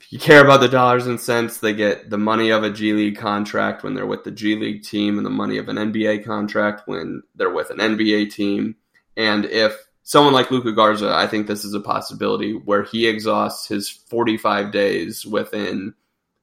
[0.00, 2.92] if you care about the dollars and cents, they get the money of a G
[2.92, 6.24] League contract when they're with the G League team and the money of an NBA
[6.24, 8.76] contract when they're with an NBA team.
[9.16, 13.66] And if someone like Luka Garza, I think this is a possibility where he exhausts
[13.66, 15.94] his 45 days within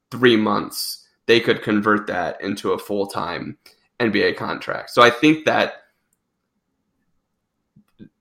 [0.09, 3.57] three months, they could convert that into a full time
[3.99, 4.89] NBA contract.
[4.89, 5.75] So I think that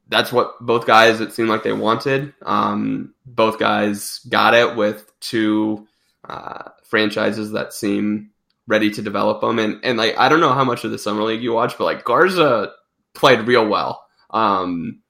[0.09, 2.35] that's what both guys it seemed like they wanted.
[2.42, 5.87] Um, both guys got it with two
[6.29, 8.31] uh, franchises that seem
[8.66, 9.59] ready to develop them.
[9.59, 11.85] And and like I don't know how much of the summer league you watch, but
[11.85, 12.72] like Garza
[13.14, 14.05] played real well.
[14.31, 15.00] Um,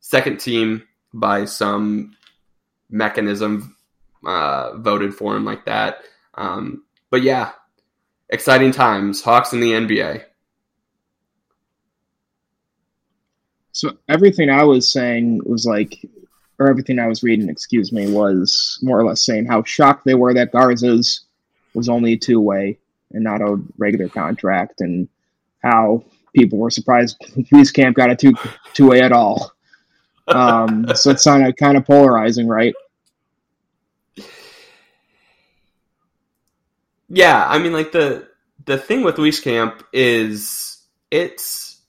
[0.00, 0.82] second team
[1.12, 2.16] by some
[2.90, 3.76] mechanism
[4.26, 6.02] uh, voted for him like that.
[6.34, 7.52] Um, but yeah,
[8.28, 9.22] exciting times.
[9.22, 10.24] Hawks in the NBA.
[13.72, 16.04] So everything I was saying was like,
[16.58, 20.14] or everything I was reading, excuse me, was more or less saying how shocked they
[20.14, 21.22] were that Garza's
[21.72, 22.78] was only a two way
[23.12, 25.08] and not a regular contract, and
[25.62, 27.18] how people were surprised
[27.52, 28.34] Wieskamp got a two
[28.74, 29.52] two way at all.
[30.30, 32.74] Um, so it's kind of kind of polarizing, right?
[37.08, 38.28] Yeah, I mean, like the
[38.66, 40.78] the thing with Wieskamp is
[41.10, 41.80] it's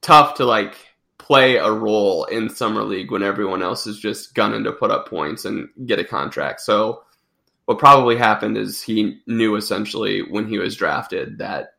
[0.00, 0.74] tough to like
[1.18, 5.08] play a role in summer league when everyone else is just gunning to put up
[5.08, 6.60] points and get a contract.
[6.60, 7.02] So
[7.66, 11.74] what probably happened is he knew essentially when he was drafted that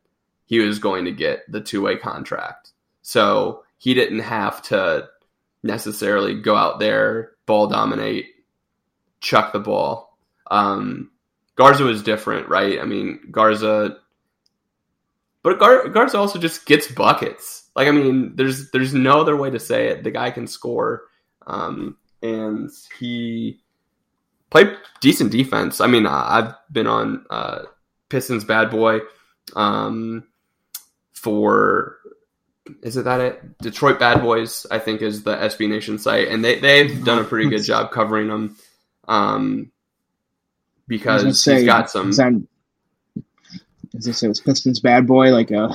[0.45, 2.71] he was going to get the two way contract.
[3.02, 5.10] So he didn't have to
[5.63, 8.28] necessarily go out there, ball dominate,
[9.19, 10.17] chuck the ball.
[10.50, 11.12] Um,
[11.56, 12.80] Garza was different, right?
[12.80, 13.97] I mean, Garza,
[15.43, 17.69] but Gar- Garza also just gets buckets.
[17.76, 20.04] Like, I mean, there's there's no other way to say it.
[20.04, 21.04] The guy can score,
[21.47, 22.69] um, and
[23.00, 23.60] he
[24.50, 25.80] played decent defense.
[25.82, 27.63] I mean, I've been on uh,
[28.10, 29.00] Pistons bad boy
[29.56, 30.26] um,
[31.13, 31.97] for
[32.81, 34.65] is it that it Detroit Bad Boys?
[34.71, 37.91] I think is the SB Nation site, and they they've done a pretty good job
[37.91, 38.57] covering them.
[39.07, 39.71] Um,
[40.88, 42.12] because say, he's got some.
[42.12, 42.47] Sound,
[43.95, 45.73] as I say, was Pistons Bad Boy like a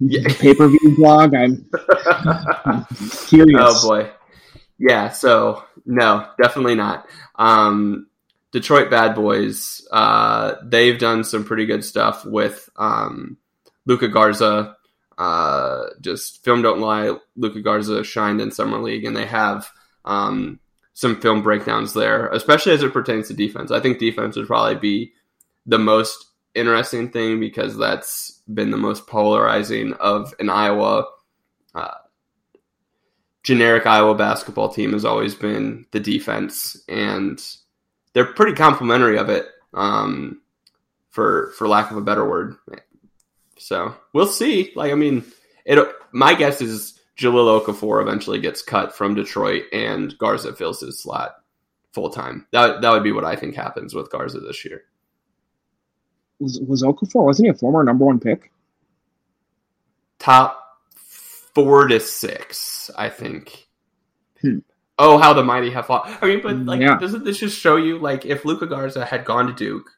[0.00, 0.28] Yeah.
[0.38, 1.34] pay per view blog?
[1.34, 1.66] I'm
[3.26, 3.60] curious.
[3.60, 4.10] oh boy,
[4.78, 5.10] yeah.
[5.10, 7.06] So no, definitely not.
[7.36, 8.06] Um,
[8.52, 9.86] Detroit Bad Boys.
[9.90, 13.36] Uh, they've done some pretty good stuff with um,
[13.86, 14.76] Luka Garza.
[15.18, 17.16] Uh, just film don't lie.
[17.36, 19.70] Luka Garza shined in summer league, and they have
[20.04, 20.60] um,
[20.92, 23.70] some film breakdowns there, especially as it pertains to defense.
[23.70, 25.12] I think defense would probably be
[25.64, 31.04] the most interesting thing because that's been the most polarizing of an Iowa
[31.74, 31.94] uh,
[33.42, 37.40] generic Iowa basketball team has always been the defense, and
[38.12, 40.40] they're pretty complimentary of it, um,
[41.10, 42.56] for for lack of a better word.
[43.58, 44.72] So we'll see.
[44.76, 45.24] Like, I mean,
[45.64, 45.78] it.
[46.12, 51.36] My guess is Jahlil Okafor eventually gets cut from Detroit, and Garza fills his slot
[51.92, 52.46] full time.
[52.52, 54.82] That that would be what I think happens with Garza this year.
[56.38, 58.52] Was, was Okafor, wasn't he a former number one pick?
[60.18, 60.62] Top
[61.54, 63.66] four to six, I think.
[64.42, 64.58] Hmm.
[64.98, 66.10] Oh, how the mighty have fought!
[66.22, 66.98] I mean, but like, Yeah.
[66.98, 69.90] doesn't this just show you, like, if Luka Garza had gone to Duke,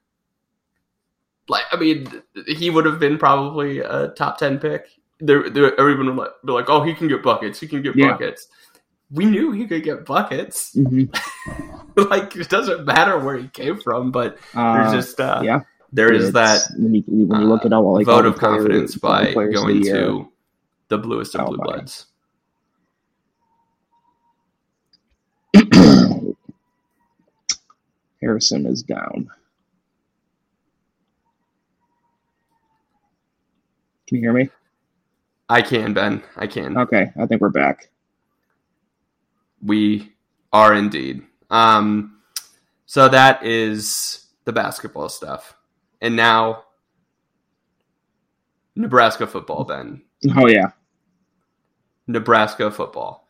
[1.49, 2.07] like, I mean,
[2.47, 4.87] he would have been probably a top ten pick.
[5.21, 7.59] There, there everyone would be like, "Oh, he can get buckets.
[7.59, 8.11] He can get Yeah.
[8.13, 8.49] buckets."
[9.11, 10.75] We knew he could get buckets.
[10.77, 12.01] Mm-hmm.
[12.11, 15.61] like, it doesn't matter where he came from, but Uh, there's just uh, yeah.
[15.93, 18.97] there is that when you, when you look at all like vote all of confidence
[18.99, 20.29] players- by going the to
[20.89, 22.07] the bluest of Oh, blue bloods.
[28.21, 29.31] Harrison is down.
[34.09, 34.49] Can you hear me?
[35.49, 36.23] I can, Ben.
[36.37, 36.77] I can.
[36.77, 37.91] Okay, I think we're back.
[39.63, 40.13] We
[40.53, 41.23] are indeed.
[41.51, 42.19] Um,
[42.87, 45.55] so that is the basketball stuff,
[46.01, 46.65] and now
[48.77, 49.65] Nebraska football.
[49.65, 50.03] Ben,
[50.37, 50.69] Oh yeah,
[52.07, 53.27] Nebraska football.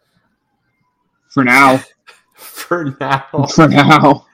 [1.31, 1.81] for now.
[2.39, 4.25] For now, For now.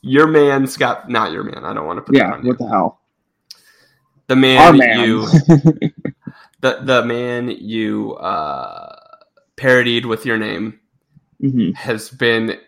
[0.00, 1.62] your man Scott, not your man.
[1.66, 2.48] I don't want to put that Yeah.
[2.48, 2.97] What the hell?
[4.28, 5.00] The man, man.
[5.00, 5.26] you,
[6.60, 8.96] the the man you uh,
[9.56, 10.80] parodied with your name
[11.40, 12.58] hmm has been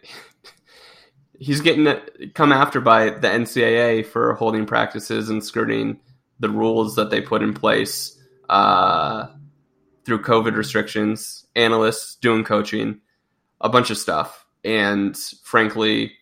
[1.41, 1.87] he's getting
[2.35, 5.99] come after by the NCAA for holding practices and skirting
[6.39, 8.17] the rules that they put in place
[8.49, 9.27] uh,
[10.05, 13.01] through COVID restrictions, analysts doing coaching,
[13.61, 16.13] a bunch of stuff, and frankly,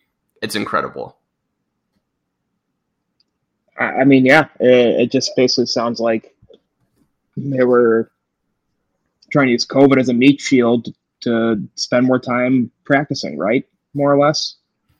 [0.41, 1.18] it's incredible.
[3.79, 6.35] I, I mean, yeah, it, it just basically sounds like
[7.37, 8.11] they were
[9.31, 13.65] trying to use COVID as a meat shield to spend more time practicing, right?
[13.93, 14.55] More or less,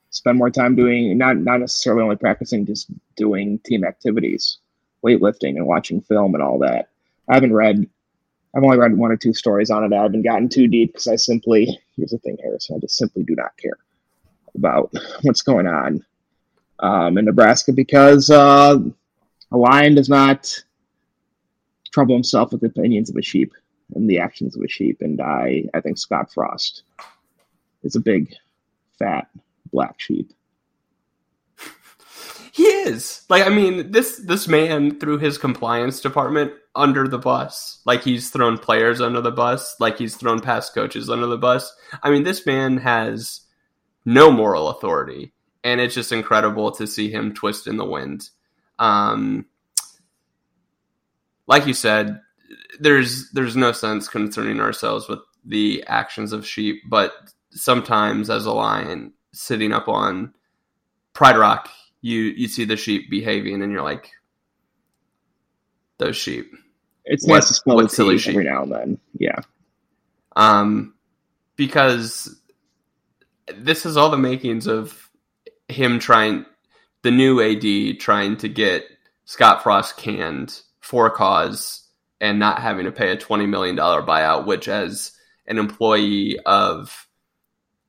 [0.09, 4.57] spend more time doing not not necessarily only practicing, just doing team activities,
[5.05, 6.89] weightlifting, and watching film and all that.
[7.29, 7.87] I haven't read.
[8.55, 9.95] I've only read one or two stories on it.
[9.95, 12.77] I haven't gotten too deep because I simply here's the thing, Harrison.
[12.77, 13.77] I just simply do not care
[14.55, 16.03] about what's going on
[16.79, 18.77] um, in Nebraska because uh,
[19.51, 20.63] a lion does not
[21.91, 23.53] trouble himself with the opinions of a sheep.
[23.95, 26.83] and the actions of a sheep, and I I think Scott Frost
[27.83, 28.33] is a big,
[28.97, 29.27] fat
[29.71, 30.31] black sheep.
[32.51, 33.25] He is.
[33.29, 37.81] Like I mean, this this man threw his compliance department under the bus.
[37.85, 41.73] Like he's thrown players under the bus, like he's thrown past coaches under the bus.
[42.03, 43.41] I mean, this man has
[44.05, 48.29] no moral authority, and it's just incredible to see him twist in the wind.
[48.79, 49.45] Um
[51.47, 52.21] like you said,
[52.79, 57.11] there's there's no sense concerning ourselves with the actions of sheep, but
[57.51, 60.33] sometimes as a lion sitting up on
[61.13, 61.69] Pride Rock
[62.01, 64.09] you you see the sheep behaving and you're like
[65.97, 66.51] those sheep
[67.05, 68.31] It's What- nice to smell what silly sheep?
[68.35, 68.99] every now and then.
[69.17, 69.39] Yeah,
[70.35, 70.93] um
[71.57, 72.39] because
[73.57, 75.08] this is all the makings of
[75.69, 76.45] him trying
[77.03, 78.85] the new AD trying to get
[79.25, 81.87] Scott Frost canned for a cause
[82.19, 85.11] and not having to pay a 20 million dollar buyout which as
[85.47, 87.07] an employee of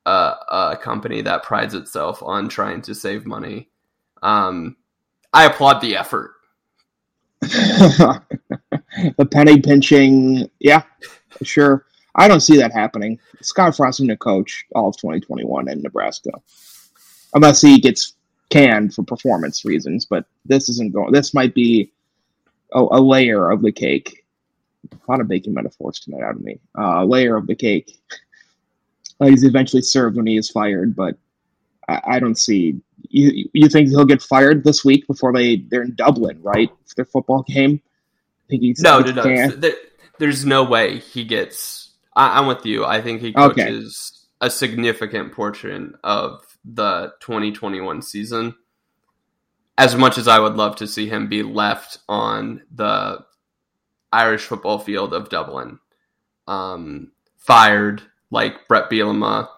[0.06, 3.68] a, a company that prides itself on trying to save money
[4.22, 4.76] um
[5.32, 6.32] I applaud the effort
[7.40, 10.50] the penny pinching.
[10.58, 10.82] Yeah,
[11.42, 11.86] sure.
[12.14, 13.18] I don't see that happening.
[13.40, 16.30] Scott Frost is going to coach all of 2021 in Nebraska,
[17.34, 18.14] unless he gets
[18.50, 20.04] canned for performance reasons.
[20.04, 21.12] But this isn't going.
[21.12, 21.92] This might be
[22.72, 24.24] a, a layer of the cake.
[24.92, 26.58] A lot of baking metaphors tonight out of me.
[26.78, 27.98] Uh, a layer of the cake.
[29.20, 31.16] Uh, he's eventually served when he is fired, but
[31.88, 32.80] I, I don't see.
[33.08, 36.70] You you think he'll get fired this week before they they're in Dublin, right?
[36.86, 37.80] For their football game.
[37.84, 39.48] I think he's No, no, no.
[39.48, 39.74] There,
[40.18, 41.90] there's no way he gets.
[42.16, 42.84] I, I'm with you.
[42.84, 43.82] I think he Okay.
[44.40, 48.55] A significant portion of the 2021 season.
[49.76, 53.24] As much as I would love to see him be left on the
[54.12, 55.79] Irish football field of Dublin,
[56.46, 59.48] um, fired like Brett Bielema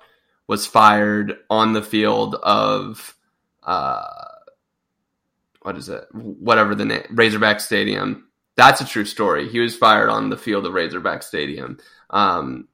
[0.47, 3.17] was fired on the field of
[3.63, 4.05] uh,
[5.63, 6.05] what is it?
[6.13, 8.29] Whatever the name, Razorback Stadium.
[8.57, 9.49] That's a true story.
[9.49, 11.79] He was fired on the field of Razorback Stadium.
[12.11, 12.69] Um,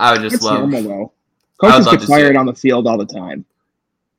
[0.00, 0.60] I would just It's love.
[0.68, 1.12] normal though.
[1.60, 3.44] Coaches get fired on the field all the time.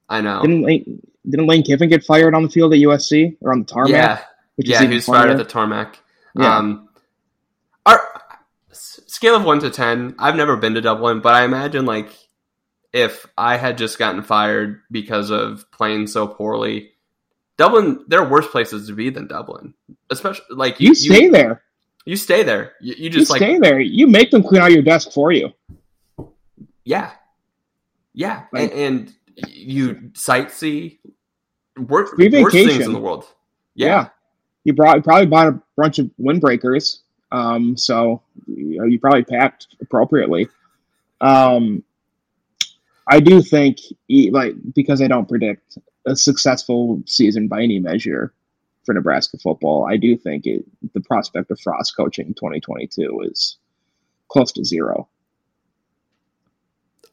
[0.07, 0.41] I know.
[0.41, 3.65] Didn't Lane, didn't Lane Kiffin get fired on the field at USC or on the
[3.65, 3.91] tarmac?
[3.91, 4.21] yeah,
[4.55, 4.81] which yeah.
[4.83, 5.97] He was fired at the tarmac.
[6.37, 6.57] Yeah.
[6.57, 6.89] Um,
[7.85, 7.99] our
[8.71, 10.13] scale of one to ten.
[10.19, 12.11] I've never been to Dublin, but I imagine like
[12.93, 16.91] if I had just gotten fired because of playing so poorly,
[17.57, 18.05] Dublin.
[18.07, 19.73] There are worse places to be than Dublin,
[20.11, 21.63] especially like you, stay there.
[22.05, 22.73] You stay there.
[22.81, 23.79] You, you You just like stay there.
[23.79, 25.51] You make them clean out your desk for you.
[26.83, 27.11] yeah,
[28.13, 29.13] yeah, Like- and, and
[29.47, 30.99] you sightsee.
[31.77, 33.25] Wor- worst things in the world.
[33.75, 33.87] Yeah.
[33.87, 34.09] Yeah,
[34.65, 36.99] You brought you probably bought a bunch of windbreakers.
[37.31, 40.49] Um, so you, know, you probably packed appropriately.
[41.21, 41.83] Um,
[43.07, 43.77] I do think,
[44.09, 48.33] like, because I don't predict a successful season by any measure
[48.85, 53.57] for Nebraska football, I do think it, the prospect of Frost coaching 2022 is
[54.27, 55.07] close to zero.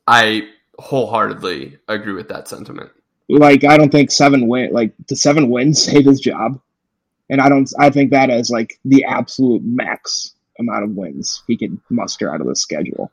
[0.07, 2.91] I wholeheartedly agree with that sentiment.
[3.29, 6.61] Like, I don't think seven win, like, the seven wins save his job.
[7.31, 11.59] And I don't, I think that is like the absolute max amount of wins he
[11.59, 13.13] can muster out of the schedule.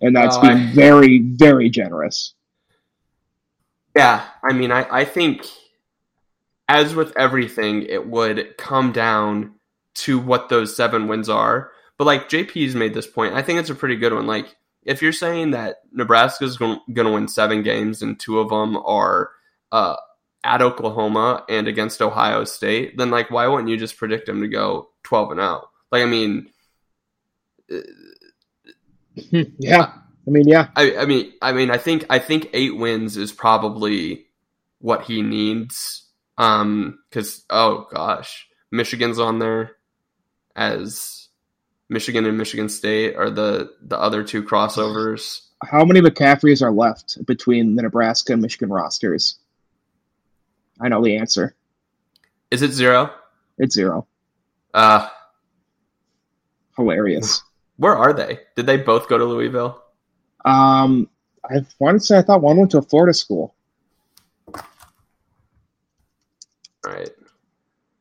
[0.00, 2.32] And that's Oh, being I- very, very generous.
[3.94, 5.46] Yeah, I mean, I, I think,
[6.68, 9.54] as with everything, it would come down
[9.94, 11.70] to what those seven wins are.
[11.98, 14.26] But like JP's made this point, I think it's a pretty good one.
[14.26, 18.76] Like, if you're saying that Nebraska's going to win seven games and two of them
[18.76, 19.30] are
[19.72, 19.96] uh,
[20.42, 24.48] at Oklahoma and against Ohio State, then like, why wouldn't you just predict them to
[24.48, 25.68] go 12 and out?
[25.90, 26.50] Like, I mean,
[29.14, 29.92] yeah.
[30.26, 30.68] I mean, yeah.
[30.76, 34.26] I, I mean, I mean, I think I think eight wins is probably
[34.78, 36.03] what he needs.
[36.36, 39.76] Um, because oh gosh, Michigan's on there
[40.56, 41.28] as
[41.88, 45.40] Michigan and Michigan State are the the other two crossovers.
[45.62, 49.38] How many McCaffreys are left between the Nebraska and Michigan rosters?
[50.80, 51.54] I know the answer.
[52.50, 53.10] Is it zero?
[53.58, 54.06] It's zero.
[54.72, 55.08] Uh,
[56.76, 57.42] Hilarious.
[57.76, 58.40] where are they?
[58.56, 59.82] Did they both go to Louisville?
[60.44, 61.08] Um,
[61.48, 63.54] I wanted to say I thought one went to a Florida school.
[64.48, 64.62] All
[66.84, 67.10] right,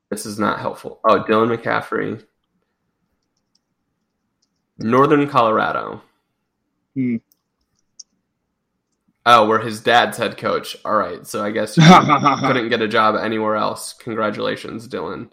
[0.10, 1.00] this is not helpful.
[1.08, 2.24] Oh, Dylan McCaffrey,
[4.78, 6.02] Northern Colorado.
[6.96, 7.18] Hmm.
[9.26, 10.76] Oh, where his dad's head coach.
[10.84, 11.84] All right, so I guess you
[12.40, 13.94] couldn't get a job anywhere else.
[13.94, 15.32] Congratulations, Dylan.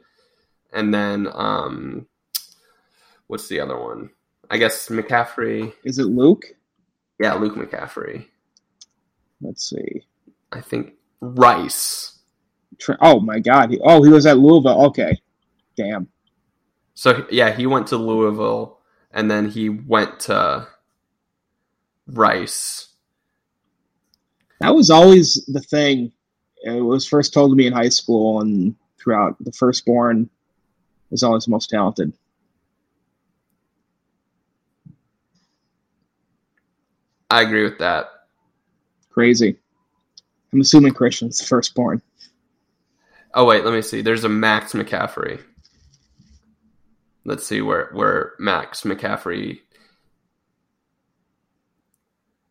[0.72, 2.06] And then, um,
[3.26, 4.10] what's the other one?
[4.48, 5.72] I guess McCaffrey.
[5.84, 6.44] Is it Luke?
[7.18, 8.26] Yeah, Luke McCaffrey.
[9.40, 10.06] Let's see.
[10.52, 12.19] I think Rice.
[12.80, 13.70] Tra- oh my God!
[13.70, 14.86] He, oh, he was at Louisville.
[14.86, 15.16] Okay,
[15.76, 16.08] damn.
[16.94, 18.80] So yeah, he went to Louisville
[19.12, 20.66] and then he went to
[22.06, 22.88] Rice.
[24.60, 26.12] That was always the thing.
[26.62, 29.36] It was first told to me in high school and throughout.
[29.40, 30.28] The firstborn
[31.10, 32.12] is always the most talented.
[37.30, 38.10] I agree with that.
[39.10, 39.56] Crazy.
[40.52, 42.02] I'm assuming Christian's the firstborn.
[43.32, 44.02] Oh wait, let me see.
[44.02, 45.40] There's a Max McCaffrey.
[47.24, 49.60] Let's see where where Max McCaffrey.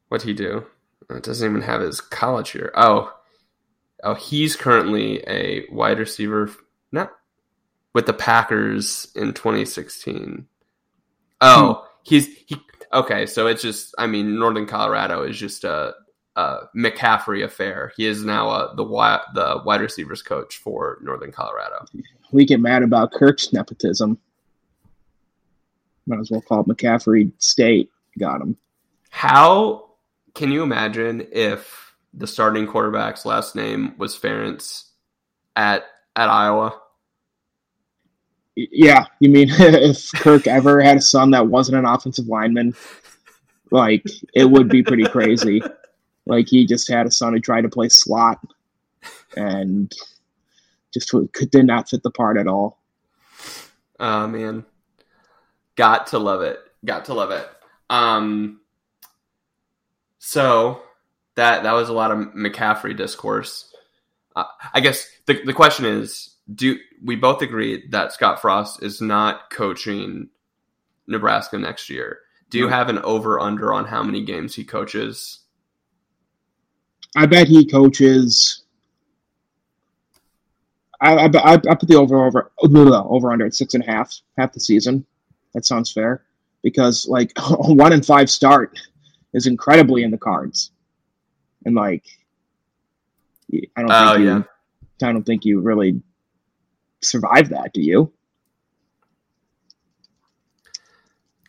[0.08, 0.66] What'd he do?
[1.10, 2.72] Oh, it doesn't even have his college here.
[2.76, 3.14] Oh,
[4.04, 6.52] oh, he's currently a wide receiver.
[6.92, 7.12] Not
[7.94, 10.48] with the Packers in 2016.
[11.42, 12.58] Oh, he's he.
[12.94, 13.94] Okay, so it's just.
[13.98, 15.94] I mean, Northern Colorado is just a,
[16.36, 17.92] a McCaffrey affair.
[17.98, 21.86] He is now a, the wi- the wide receivers coach for Northern Colorado.
[22.32, 24.20] We get mad about Kirk's nepotism.
[26.06, 27.90] Might as well call it McCaffrey State.
[28.18, 28.58] Got him.
[29.10, 29.90] How
[30.34, 34.86] can you imagine if the starting quarterback's last name was Ferentz
[35.56, 35.84] at
[36.16, 36.80] at Iowa?
[38.56, 42.76] Yeah, you mean if Kirk ever had a son that wasn't an offensive lineman,
[43.72, 44.04] like
[44.34, 45.62] it would be pretty crazy.
[46.30, 48.40] Like he just had a son who tried to play slot
[49.36, 49.92] and
[50.94, 52.80] just could did not fit the part at all.
[54.00, 54.64] Oh man,
[55.76, 56.60] got to love it.
[56.86, 57.50] Got to love it.
[57.90, 58.62] Um,
[60.20, 60.84] so
[61.34, 63.74] that that was a lot of McCaffrey discourse.
[64.36, 69.02] Uh, I guess the the question is: Do we both agree that Scott Frost is
[69.02, 70.30] not coaching
[71.08, 72.20] Nebraska next year?
[72.52, 75.40] Do you have an over under on how many games he coaches?
[77.16, 78.64] I bet he coaches.
[81.02, 84.54] I, I, I, put the over over over under at six and a half half
[84.54, 85.06] the season.
[85.54, 86.24] That sounds fair
[86.62, 88.78] because like a one and five start
[89.34, 90.72] is incredibly in the cards,
[91.66, 92.04] and like
[93.76, 95.08] I don't Oh think you, yeah.
[95.08, 96.02] I don't think you really
[97.02, 97.74] survive that.
[97.74, 98.12] Do you?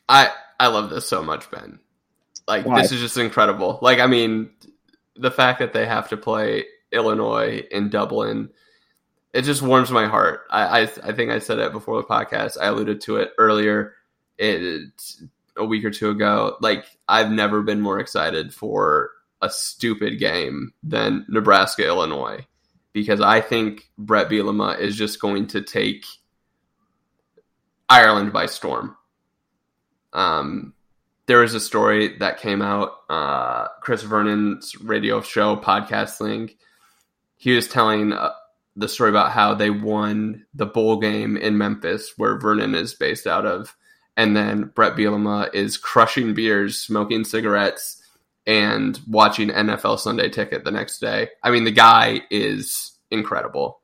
[0.08, 1.80] I I love this so much, Ben.
[2.48, 2.82] Like Why?
[2.82, 3.78] this is just incredible.
[3.82, 4.50] Like I mean,
[5.16, 8.50] the fact that they have to play Illinois in Dublin,
[9.32, 10.42] it just warms my heart.
[10.50, 12.56] I I, I think I said it before the podcast.
[12.60, 13.94] I alluded to it earlier.
[14.38, 14.90] It
[15.56, 16.56] a week or two ago.
[16.60, 19.10] Like I've never been more excited for
[19.42, 22.46] a stupid game than Nebraska Illinois
[22.92, 26.04] because I think Brett Bielema is just going to take
[27.88, 28.96] Ireland by storm.
[30.12, 30.74] Um,
[31.30, 32.90] there was a story that came out.
[33.08, 36.50] Uh, Chris Vernon's radio show podcast thing.
[37.36, 38.32] He was telling uh,
[38.74, 43.28] the story about how they won the bowl game in Memphis, where Vernon is based
[43.28, 43.76] out of,
[44.16, 48.02] and then Brett Bielema is crushing beers, smoking cigarettes,
[48.44, 51.28] and watching NFL Sunday Ticket the next day.
[51.44, 53.78] I mean, the guy is incredible.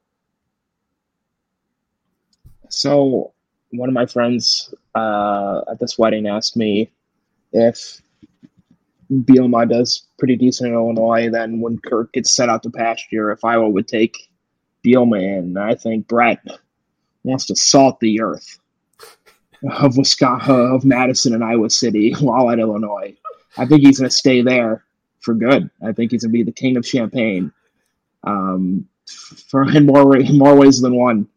[2.70, 3.34] So
[3.70, 6.90] one of my friends uh, at this wedding asked me
[7.52, 8.00] if
[9.10, 13.44] Bielema does pretty decent in Illinois, then when Kirk gets set out to pasture, if
[13.44, 14.16] Iowa would take
[14.86, 15.56] Bielema in.
[15.56, 16.44] I think Brett
[17.24, 18.58] wants to salt the earth
[19.70, 23.16] of Wisconsin, of Madison and Iowa City while at Illinois.
[23.56, 24.84] I think he's going to stay there
[25.20, 25.70] for good.
[25.84, 27.52] I think he's going to be the king of Champaign,
[28.24, 28.86] um,
[29.48, 31.28] for in more in more ways than one.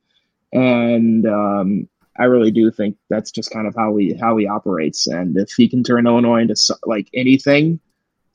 [0.51, 1.87] And um,
[2.19, 5.07] I really do think that's just kind of how he how he operates.
[5.07, 6.55] And if he can turn Illinois into
[6.85, 7.79] like anything,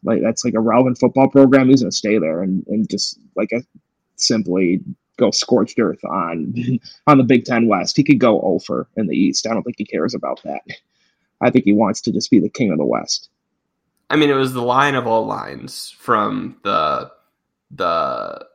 [0.02, 3.52] like that's like a relevant football program, he's to stay there and, and just like
[3.52, 3.62] a,
[4.16, 4.80] simply
[5.16, 6.54] go scorched earth on
[7.06, 7.96] on the Big Ten West.
[7.96, 9.46] He could go over in the East.
[9.46, 10.62] I don't think he cares about that.
[11.42, 13.28] I think he wants to just be the king of the West.
[14.08, 17.10] I mean, it was the line of all lines from the
[17.70, 18.46] the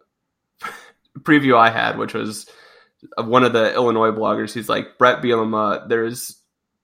[1.19, 2.49] preview I had, which was
[3.18, 4.54] one of the Illinois bloggers.
[4.54, 5.88] He's like Brett Bielema.
[5.88, 6.36] There's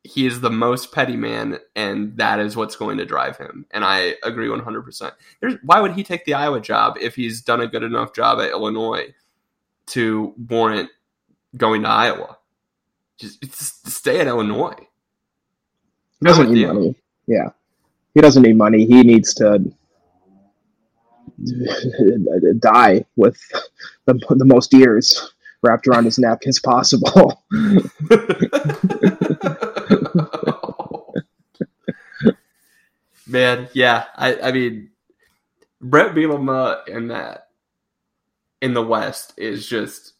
[0.04, 3.66] he is the most petty man, and that is what's going to drive him.
[3.72, 4.84] And I agree 100.
[4.84, 8.14] percent There's why would he take the Iowa job if he's done a good enough
[8.14, 9.14] job at Illinois
[9.88, 10.90] to warrant
[11.58, 12.38] going to Iowa?
[13.18, 14.76] Just, just stay at Illinois.
[16.20, 16.96] He doesn't need money.
[17.28, 17.50] Yeah.
[18.14, 18.86] He doesn't need money.
[18.86, 19.60] He needs to
[22.60, 23.38] die with
[24.06, 25.34] the, the most years
[25.66, 27.44] wrapped around his neck as possible.
[33.28, 34.92] Man, yeah, I, I mean,
[35.82, 37.50] Brett Bielema in that
[38.62, 40.14] in the West is just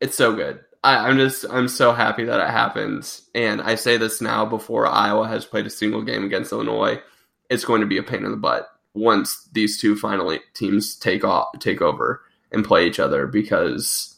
[0.00, 0.60] it's so good.
[0.82, 3.28] I, am just I'm so happy that it happens.
[3.34, 7.00] And I say this now before Iowa has played a single game against Illinois.
[7.48, 11.24] It's going to be a pain in the butt once these two finally teams take
[11.24, 12.22] off take over
[12.52, 14.13] and play each other because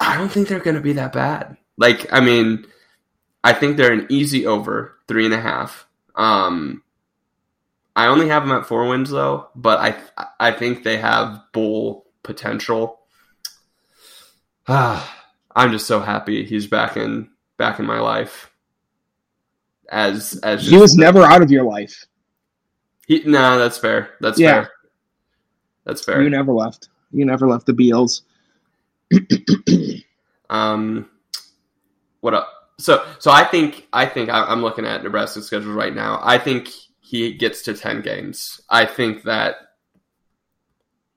[0.00, 1.56] I don't think they're going to be that bad.
[1.76, 2.66] Like, I mean,
[3.44, 5.86] I think they're an easy over three and a half.
[6.14, 6.82] Um,
[7.96, 9.96] I only have them at four wins though, but I
[10.38, 13.00] I think they have bull potential.
[14.68, 15.26] Ah,
[15.56, 18.50] I'm just so happy he's back in back in my life.
[19.90, 22.06] As as He was never out of your life.
[23.06, 24.10] he, no, that's fair.
[24.20, 24.62] That's Yeah.
[24.64, 24.70] fair.
[25.84, 26.22] That's fair.
[26.22, 26.88] You never left.
[27.10, 28.22] You never left the Beals.
[30.50, 31.10] Um,
[32.20, 32.48] what up?
[32.78, 36.20] So, so I think I think I- I'm looking at Nebraska's schedule right now.
[36.22, 38.60] I think he gets to ten games.
[38.70, 39.56] I think that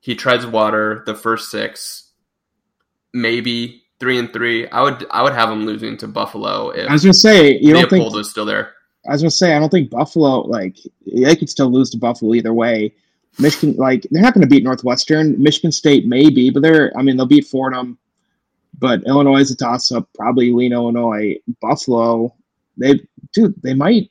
[0.02, 2.12] he treads water the first six,
[3.14, 4.68] maybe three and three.
[4.68, 7.74] I would I would have him losing to Buffalo if I was gonna say you
[7.74, 8.14] don't Leipold think.
[8.14, 8.74] was still there.
[9.08, 12.34] I was gonna say I don't think Buffalo like they could still lose to Buffalo
[12.34, 12.94] either way.
[13.40, 15.42] Michigan like they're not gonna beat Northwestern.
[15.42, 17.98] Michigan State maybe, but they're I mean they'll beat Fordham.
[18.80, 20.08] But Illinois is a toss up.
[20.16, 21.38] Probably lean Illinois.
[21.62, 22.34] Buffalo,
[22.78, 23.00] they
[23.34, 24.10] dude they might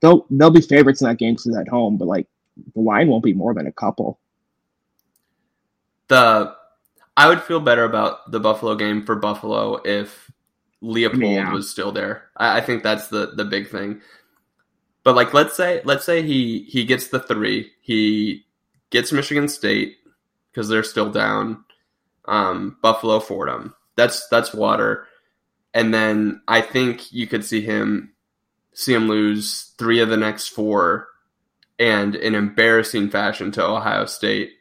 [0.00, 1.96] they'll they'll be favorites in that game because at home.
[1.96, 2.26] But like
[2.74, 4.18] the line won't be more than a couple.
[6.08, 6.54] The
[7.16, 10.30] I would feel better about the Buffalo game for Buffalo if
[10.82, 11.52] Leipold Yeah.
[11.52, 12.24] was still there.
[12.36, 14.00] I, I think that's the the big thing.
[15.06, 18.44] But like, let's say let's say he he gets the three, he
[18.90, 19.98] gets Michigan State
[20.50, 21.64] because they're still down.
[22.24, 23.76] Um, Buffalo Fordham.
[23.94, 25.06] That's that's water.
[25.72, 28.14] And then I think you could see him
[28.72, 31.06] see him lose three of the next four,
[31.78, 34.54] and in embarrassing fashion to Ohio State.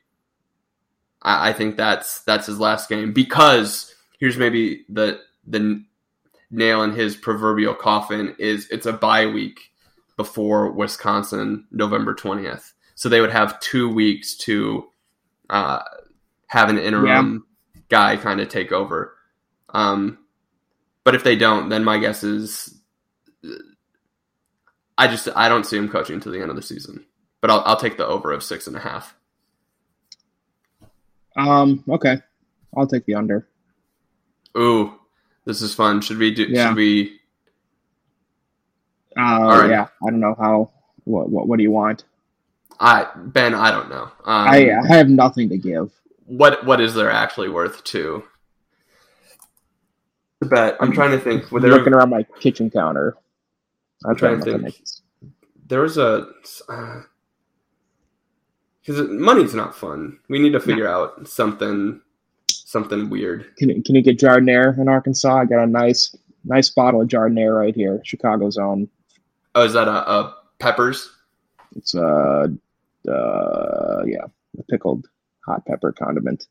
[1.23, 5.83] I, I think that's that's his last game because here's maybe the the
[6.51, 9.71] nail in his proverbial coffin is it's a bye week
[10.17, 14.87] before Wisconsin November twentieth, so they would have two weeks to
[15.49, 15.79] uh,
[16.47, 17.45] have an interim
[17.89, 19.15] guy kind of take over.
[19.69, 20.19] Um,
[21.03, 22.79] but if they don't, then my guess is
[24.97, 27.05] I just I don't see him coaching to the end of the season.
[27.41, 29.15] But I'll I'll take the over of six and a half.
[31.37, 32.17] Um, okay,
[32.75, 33.47] I'll take the under.
[34.57, 34.93] Ooh,
[35.43, 36.01] this is fun.
[36.01, 36.43] Should we do?
[36.43, 36.69] Yeah.
[36.69, 37.19] Should we?
[39.17, 39.69] Uh, right.
[39.69, 40.71] yeah, I don't know how.
[41.05, 42.03] What what what do you want?
[42.79, 44.03] I Ben, I don't know.
[44.03, 45.91] Um, I I have nothing to give.
[46.25, 48.23] what what is there actually worth to?
[50.41, 50.77] to bet.
[50.79, 51.51] I'm trying to think.
[51.51, 53.15] Were I'm there looking around my kitchen counter.
[54.05, 54.85] I'm trying trying to to think.
[55.67, 56.27] there was a
[58.81, 60.19] because money's not fun.
[60.29, 62.01] We need to figure out something
[62.49, 63.55] something weird.
[63.57, 65.37] Can can you get Jardinere in Arkansas?
[65.37, 68.89] I got a nice nice bottle of Jardinere right here, Chicago's own.
[69.55, 71.09] Oh, is that a, a peppers?
[71.75, 72.53] It's a
[73.09, 74.25] uh yeah,
[74.69, 75.07] pickled
[75.45, 76.47] hot pepper condiment.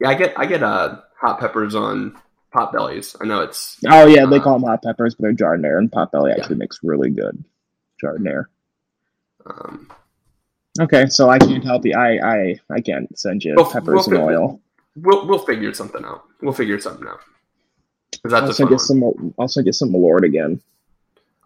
[0.00, 2.16] Yeah, I get I get uh hot peppers on
[2.54, 3.16] Potbelly's.
[3.20, 5.90] I know it's Oh yeah, they Uh, call them hot peppers, but they're Jardinere, and
[5.90, 7.44] Potbelly actually makes really good
[8.02, 8.46] Jardinere.
[9.46, 9.90] um,
[10.80, 11.94] Okay, so I can't help you.
[11.94, 14.60] I I I can't send you Well, peppers well, and oil.
[14.96, 16.24] we'll we'll figure something out.
[16.40, 17.20] We'll figure something out.
[18.24, 18.84] that's I'll send you one.
[18.84, 19.34] some.
[19.38, 20.60] I'll send you some Malort again.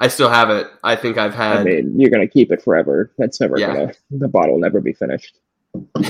[0.00, 0.66] I still have it.
[0.82, 1.58] I think I've had.
[1.58, 3.12] I mean, you're gonna keep it forever.
[3.18, 3.66] That's never Yeah.
[3.74, 3.92] gonna.
[4.10, 5.38] The bottle will never be finished.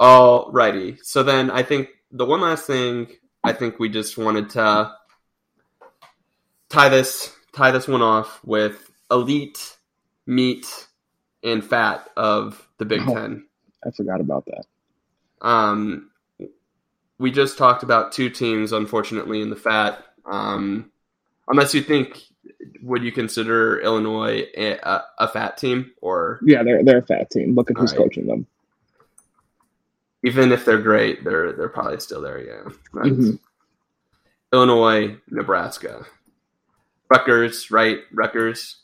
[0.00, 0.98] Alrighty.
[1.04, 3.08] So then I think the one last thing
[3.42, 4.92] I think we just wanted to
[6.68, 9.76] tie this tie this one off with elite
[10.26, 10.66] meat
[11.42, 13.14] and fat of the Big Oh.
[13.14, 13.46] Ten.
[13.86, 14.64] I forgot about that.
[15.46, 16.10] Um,
[17.18, 20.02] we just talked about two teams, unfortunately, in the fat.
[20.26, 20.90] Um,
[21.48, 22.22] unless you think,
[22.82, 27.54] would you consider Illinois a, a, fat team, or Yeah, they're they're a fat team.
[27.54, 28.08] Look at who's Alright.
[28.08, 28.46] coaching them.
[30.22, 32.40] even if they're great, they're they're probably still there.
[32.40, 33.38] Yeah, Mhm.
[34.52, 36.06] Illinois, Nebraska,
[37.10, 38.00] Rutgers, right?
[38.12, 38.76] Rutgers.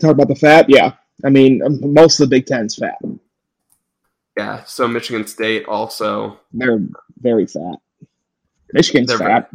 [0.00, 0.66] Talk about the fat.
[0.68, 0.92] Yeah,
[1.24, 2.98] I mean, um, most of the Big Ten's fat.
[4.36, 4.62] Yeah.
[4.64, 6.38] So Michigan State also.
[6.52, 6.80] They're
[7.20, 7.76] very fat.
[8.72, 9.50] Michigan's They're fat.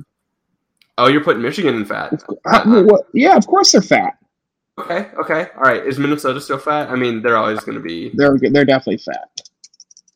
[0.97, 2.24] Oh, you're putting Michigan in fat.
[2.66, 4.18] What- yeah, of course they're fat.
[4.78, 5.09] Okay.
[5.20, 5.47] Okay.
[5.55, 5.86] All right.
[5.86, 6.89] Is Minnesota still fat?
[6.89, 8.11] I mean, they're always going to be.
[8.13, 9.30] They're they're definitely fat.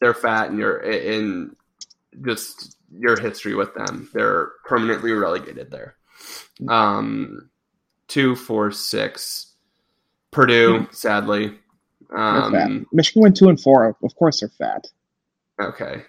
[0.02, 1.56] they're fat and you're in
[2.26, 4.10] just your history with them.
[4.14, 5.95] They're permanently relegated there.
[6.68, 7.50] Um,
[8.08, 9.54] two, four, six.
[10.32, 11.58] Purdue, sadly.
[12.16, 13.95] Um, Michigan went two and four.
[14.04, 14.86] Of course, they're fat.
[15.62, 16.04] okay.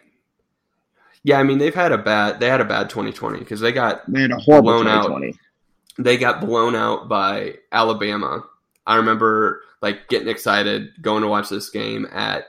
[1.22, 4.10] Yeah, I mean they've had a bad they had a bad 2020 because they got
[4.10, 5.06] They had a horrible Blown out.
[5.06, 5.38] 2020.
[5.98, 8.44] they got blown out by Alabama.
[8.86, 12.44] I remember like getting excited going to watch this game at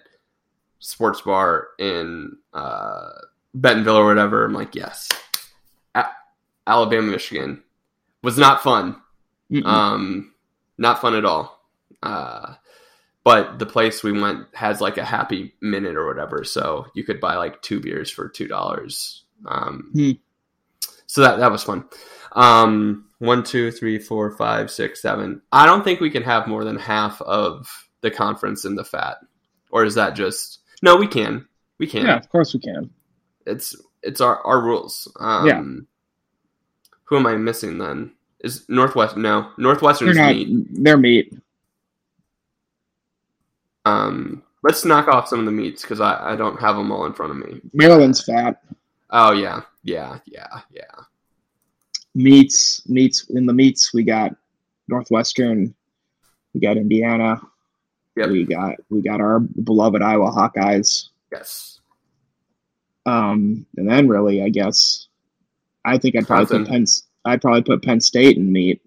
[0.79, 3.09] sports bar in uh,
[3.53, 4.45] Bentonville or whatever.
[4.45, 5.09] I'm like, yes,
[5.95, 6.05] A-
[6.65, 7.61] Alabama, Michigan
[8.23, 8.95] was not fun.
[9.51, 9.65] Mm-mm.
[9.65, 10.33] Um,
[10.77, 11.61] not fun at all.
[12.01, 12.53] Uh,
[13.23, 17.19] but the place we went has like a happy minute or whatever, so you could
[17.19, 19.23] buy like two beers for two dollars.
[19.45, 20.11] Um, Hmm.
[21.07, 21.85] So that that was fun.
[22.33, 25.41] Um, one, two, three, four, five, six, seven.
[25.51, 27.67] I don't think we can have more than half of
[27.99, 29.17] the conference in the fat,
[29.71, 30.95] or is that just no?
[30.95, 31.47] We can,
[31.77, 32.05] we can.
[32.05, 32.89] yeah, of course we can.
[33.45, 35.11] It's it's our our rules.
[35.19, 35.63] Um, Yeah.
[37.05, 38.13] Who am I missing then?
[38.39, 39.17] Is Northwest?
[39.17, 40.65] No, Northwestern's They're not.
[40.71, 41.33] They're meat.
[43.85, 47.05] Um, let's knock off some of the meats because I, I don't have them all
[47.05, 47.61] in front of me.
[47.73, 48.61] Maryland's fat.
[49.09, 50.83] Oh yeah, yeah, yeah, yeah.
[52.13, 52.87] Meats.
[52.87, 53.29] Meats.
[53.29, 54.35] In the meats, we got
[54.87, 55.73] Northwestern.
[56.53, 57.41] We got Indiana.
[58.15, 58.29] Yep.
[58.29, 61.09] We got we got our beloved Iowa Hawkeyes.
[61.31, 61.79] Yes.
[63.05, 65.07] Um, and then really, I guess,
[65.85, 66.85] I think I'd probably put Penn.
[67.25, 68.81] I'd probably put Penn State in meat.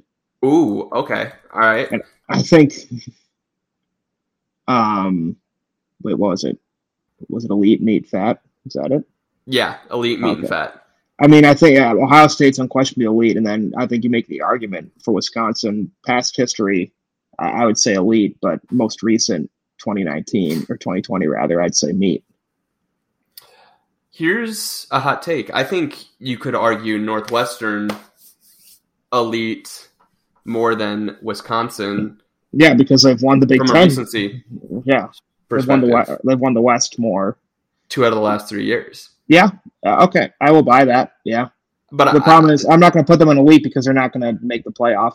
[0.44, 0.88] Ooh.
[0.92, 1.32] Okay.
[1.52, 1.90] All right.
[1.90, 2.74] And I think.
[4.66, 5.36] Um,
[6.02, 6.58] wait, what was it?
[7.28, 8.40] Was it elite meat fat?
[8.66, 9.04] Is that it?
[9.46, 9.78] Yeah.
[9.90, 10.84] Elite meat and fat.
[11.20, 14.26] I mean, I think yeah, Ohio State's unquestionably elite, and then I think you make
[14.26, 16.92] the argument for Wisconsin past history.
[17.38, 22.24] I I would say elite, but most recent 2019 or 2020 rather, I'd say meat.
[24.10, 25.52] Here's a hot take.
[25.52, 27.90] I think you could argue Northwestern
[29.12, 29.88] elite
[30.44, 32.20] more than Wisconsin
[32.56, 33.88] Yeah, because they've won the Big from Ten.
[33.88, 34.44] recency
[34.84, 35.08] Yeah,
[35.50, 35.88] they've won the.
[35.88, 37.38] West, they've won the West more.
[37.88, 39.10] Two out of the last three years.
[39.28, 39.50] Yeah,
[39.84, 41.12] uh, okay, I will buy that.
[41.24, 41.48] Yeah,
[41.90, 43.94] But the I- problem is I'm not going to put them in elite because they're
[43.94, 45.14] not going to make the playoff.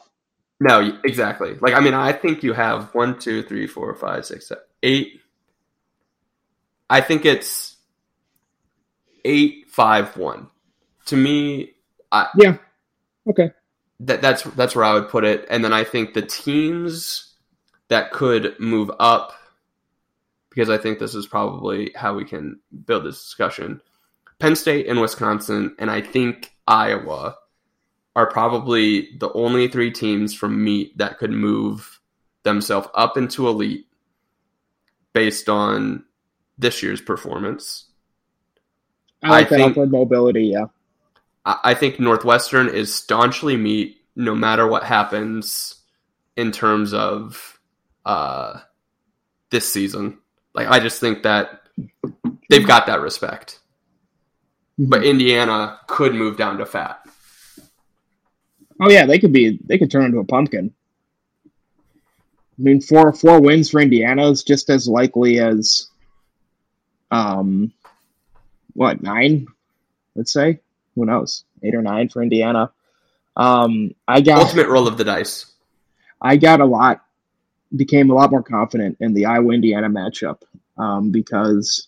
[0.59, 1.55] No, exactly.
[1.61, 5.21] Like I mean, I think you have one, two, three, four, five, six, seven, eight.
[6.89, 7.77] I think it's
[9.23, 10.47] eight, five, one.
[11.05, 11.71] To me,
[12.11, 12.57] I yeah.
[13.29, 13.51] Okay,
[14.01, 15.45] that that's that's where I would put it.
[15.49, 17.28] And then I think the teams
[17.89, 19.33] that could move up,
[20.49, 23.81] because I think this is probably how we can build this discussion.
[24.39, 27.35] Penn State and Wisconsin, and I think Iowa
[28.15, 31.99] are probably the only three teams from meat that could move
[32.43, 33.87] themselves up into elite
[35.13, 36.05] based on
[36.57, 37.85] this year's performance.
[39.21, 40.45] I like I think- upward mobility.
[40.45, 40.65] Yeah,
[41.45, 45.75] I I think Northwestern is staunchly meat no matter what happens
[46.35, 47.58] in terms of
[48.05, 48.59] uh,
[49.49, 50.17] this season.
[50.53, 51.61] Like I just think that
[52.49, 53.59] they've got that respect.
[54.77, 57.05] But Indiana could move down to fat.
[58.81, 59.59] Oh yeah, they could be.
[59.65, 60.73] They could turn into a pumpkin.
[61.45, 65.87] I mean, four four wins for Indiana is just as likely as,
[67.11, 67.73] um,
[68.73, 69.47] what nine?
[70.15, 70.59] Let's say
[70.95, 72.71] who knows, eight or nine for Indiana.
[73.35, 75.45] Um, I got Ultimate roll of the dice.
[76.21, 77.05] I got a lot,
[77.75, 80.41] became a lot more confident in the Iowa Indiana matchup
[80.77, 81.87] um, because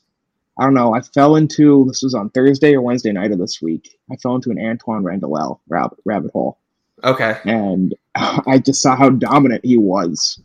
[0.59, 0.93] I don't know.
[0.93, 3.97] I fell into this was on Thursday or Wednesday night of this week.
[4.11, 6.57] I fell into an Antwaan Randle El rabbit, rabbit hole
[7.03, 7.35] Okay.
[7.45, 10.39] and I just saw how dominant he was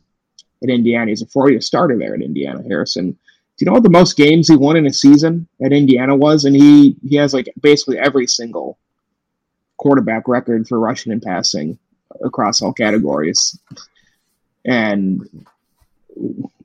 [0.62, 1.10] at Indiana.
[1.10, 2.62] He's a four-year starter there at Indiana.
[2.62, 3.18] Harrison, do
[3.58, 6.44] you know what the most games he won in a season at Indiana was?
[6.44, 8.78] And he he has like basically every single
[9.76, 11.78] quarterback record for rushing and passing
[12.24, 13.58] across all categories.
[14.66, 15.46] And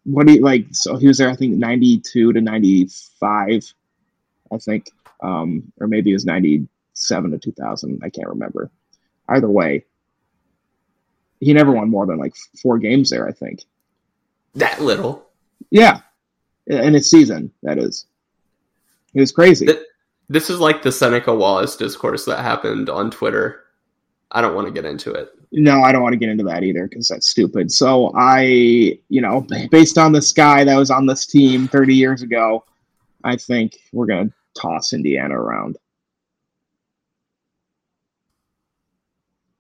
[0.04, 0.66] what do you like?
[0.72, 3.74] So he was there, I think, ninety-two to ninety-five,
[4.52, 4.90] I think,
[5.22, 8.02] um, or maybe it was ninety-seven to two thousand.
[8.04, 8.72] I can't remember
[9.30, 9.86] either way,
[11.40, 13.28] he never won more than like four games there.
[13.28, 13.64] I think.
[14.56, 15.30] That little.
[15.70, 16.02] Yeah,
[16.68, 18.08] in his season, that is.
[19.14, 19.68] It was crazy.
[19.68, 19.86] Th-
[20.28, 23.64] This is like the Seneca Wallace discourse that happened on Twitter.
[24.32, 25.30] I don't want to get into it.
[25.52, 27.72] No, I don't want to get into that either because that's stupid.
[27.72, 32.22] So I, you know, based on this guy that was on this team 30 years
[32.22, 32.64] ago,
[33.24, 35.78] I think we're gonna toss Indiana around.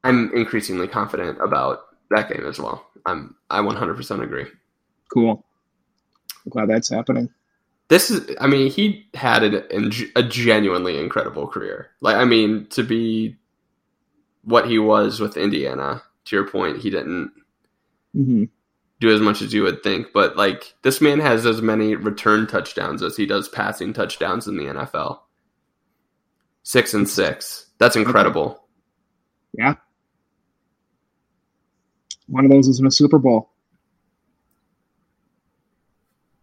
[0.03, 2.87] I'm increasingly confident about that game as well.
[3.05, 4.45] I'm I 100% agree.
[5.13, 5.43] Cool.
[6.45, 7.29] I'm glad that's happening.
[7.89, 11.89] This is I mean he had an, a genuinely incredible career.
[11.99, 13.35] Like I mean to be
[14.43, 16.03] what he was with Indiana.
[16.25, 17.31] To your point, he didn't
[18.13, 18.45] hmm
[19.01, 22.45] do as much as you would think, but like this man has as many return
[22.45, 25.19] touchdowns as he does passing touchdowns in the NFL.
[26.63, 27.65] Six and six.
[27.79, 28.63] That's incredible.
[29.53, 29.73] Yeah.
[32.27, 33.49] One of those is in a Super Bowl.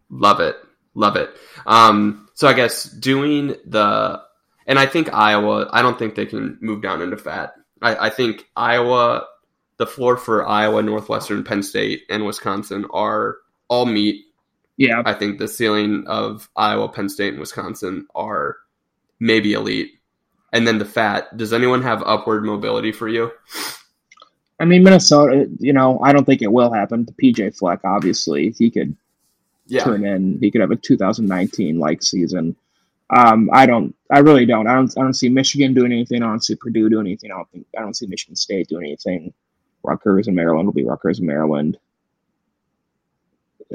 [0.09, 0.57] Love it.
[0.95, 1.29] Love it.
[1.65, 4.21] Um, so I guess doing the,
[4.67, 7.53] and I think Iowa, I don't think they can move down into fat.
[7.81, 9.25] I, I think Iowa,
[9.77, 14.25] the floor for Iowa, Northwestern, Penn State, and Wisconsin are all meat.
[14.77, 15.01] Yeah.
[15.05, 18.57] I think the ceiling of Iowa, Penn State, and Wisconsin are
[19.19, 19.91] maybe elite.
[20.51, 23.31] And then the fat, does anyone have upward mobility for you?
[24.59, 27.05] I mean, Minnesota, you know, I don't think it will happen.
[27.21, 28.95] PJ Fleck, obviously, he could
[29.67, 29.83] Yeah.
[29.83, 30.39] turn in.
[30.41, 32.55] He could have a 2019 like season.
[33.15, 33.95] Um, I don't.
[34.11, 34.67] I really don't.
[34.67, 34.91] I don't.
[34.97, 36.21] I don't see Michigan doing anything.
[36.21, 37.31] I don't see Purdue doing anything.
[37.31, 37.65] I don't think.
[37.77, 39.33] I don't see Michigan State doing anything.
[39.83, 41.77] Rutgers and Maryland will be Rutgers and Maryland.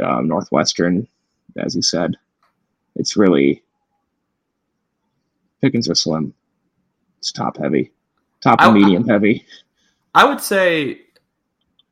[0.03, 1.07] Um, Northwestern,
[1.57, 2.17] as you said,
[2.97, 3.63] it's really
[5.61, 6.35] pickings are slim.
[7.19, 7.93] It's top heavy,
[8.41, 9.47] top I- and medium heavy.
[10.15, 11.01] I would say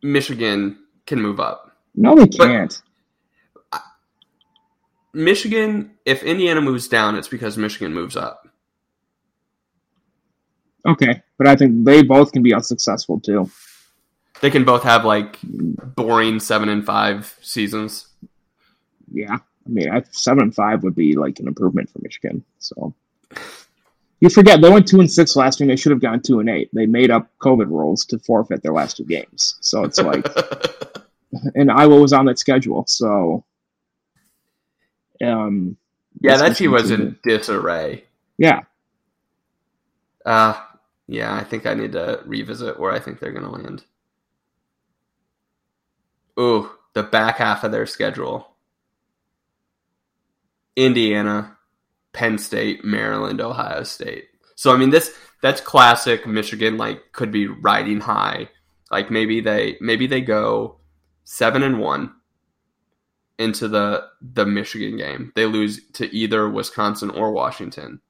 [0.02, 1.76] Michigan can move up.
[1.94, 2.80] No, they can't.
[5.14, 8.48] Michigan, if Indiana moves down, it's because Michigan moves up.
[10.86, 13.50] Okay, but I think they both can be unsuccessful too.
[14.40, 18.08] They can both have like boring seven and five seasons.
[19.12, 22.44] Yeah, I mean, I, seven and five would be like an improvement for Michigan.
[22.58, 22.94] So
[24.20, 25.68] you forget they went two and six last year.
[25.68, 26.70] They should have gone two and eight.
[26.72, 29.58] They made up COVID rules to forfeit their last two games.
[29.60, 30.26] So it's like,
[31.54, 32.84] and Iowa was on that schedule.
[32.86, 33.44] So,
[35.20, 35.76] um,
[36.20, 38.04] yeah, that team was in disarray.
[38.38, 38.60] Yeah,
[40.24, 40.54] Uh,
[41.06, 43.84] yeah, I think I need to revisit where I think they're going to land.
[46.38, 48.48] Ooh, the back half of their schedule
[50.76, 51.58] Indiana,
[52.12, 54.28] Penn State, Maryland, Ohio State.
[54.54, 58.48] So, I mean, this that's classic Michigan, like, could be riding high.
[58.90, 60.76] Like, maybe they maybe they go
[61.24, 62.14] seven and one
[63.38, 65.32] into the the Michigan game.
[65.34, 68.00] They lose to either Wisconsin or Washington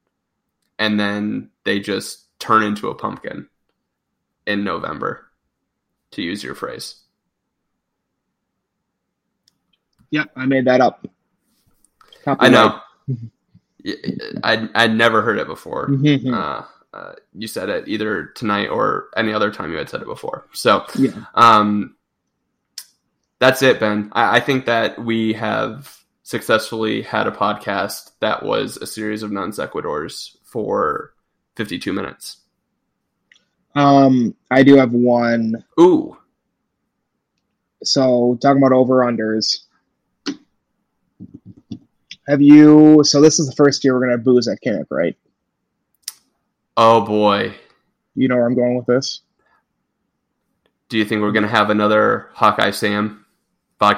[0.79, 3.47] and then they just turn into a pumpkin
[4.45, 5.27] in November,
[6.11, 6.95] to use your phrase.
[10.09, 11.05] yeah, I made that up.
[12.27, 12.79] I know.
[14.43, 15.89] I'd, I'd never heard it before.
[15.89, 16.33] Mhm.
[16.33, 16.63] Uh,
[16.95, 20.45] uh, you said it either tonight or any other time you had said it before.
[20.53, 21.11] So, Yeah.
[21.35, 21.95] um,
[23.43, 24.09] that's it, Ben.
[24.13, 29.33] I, I think that we have successfully had a podcast that was a series of
[29.33, 31.13] non sequiturs for
[31.57, 32.37] 52 minutes.
[33.75, 35.65] Um, I do have one.
[35.77, 36.17] Ooh,
[37.83, 39.63] So talking about over unders.
[42.27, 43.03] Have you?
[43.03, 45.17] So this is the first year we're gonna booze at camp, right?
[46.77, 47.55] oh boy.
[48.15, 49.21] You know where I'm going with this.
[50.89, 53.22] Do you think we're gonna have another Hawkeye Sam,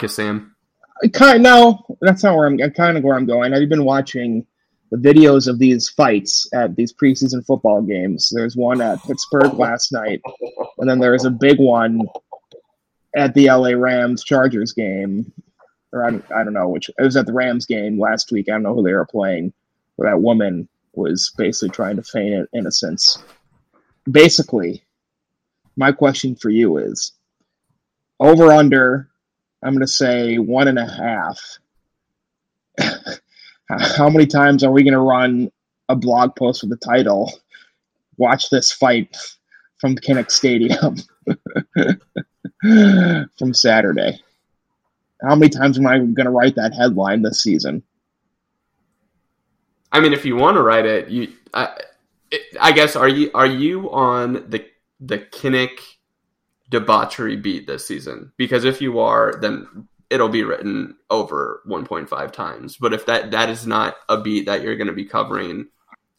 [0.08, 0.56] Sam?
[1.04, 2.58] I kind no, that's not where I'm.
[2.72, 3.54] Kind of where I'm going.
[3.54, 4.46] I've been watching
[4.92, 8.32] the videos of these fights at these preseason football games.
[8.34, 10.22] There's one at Pittsburgh last night,
[10.78, 12.02] and then there's a big one
[13.16, 15.32] at the LA Rams Chargers game,
[15.92, 16.90] or I don't, I don't know which.
[16.90, 18.48] It was at the Rams game last week.
[18.48, 19.54] I don't know who they were playing,
[19.96, 23.18] where that woman was basically trying to feign innocence.
[24.10, 24.84] Basically,
[25.76, 27.12] my question for you is
[28.20, 29.10] over under.
[29.66, 31.58] I'm going to say one and a half.
[33.98, 35.52] How many times are we going to run
[35.90, 37.34] a blog post with the title?
[38.18, 39.18] Watch this fight
[39.80, 40.98] from Kinnick Stadium
[43.40, 44.20] from Saturday.
[45.28, 47.82] How many times am I going to write that headline this season?
[49.92, 51.76] I mean, if you want to write it, you, I,
[52.62, 54.64] I guess are you are you on the
[55.00, 55.80] the Kinnick
[56.70, 58.32] debauchery beat this season?
[58.38, 62.78] Because if you are, then it'll be written over 1.5 times.
[62.78, 65.68] But if that that is not a beat that you're going to be covering,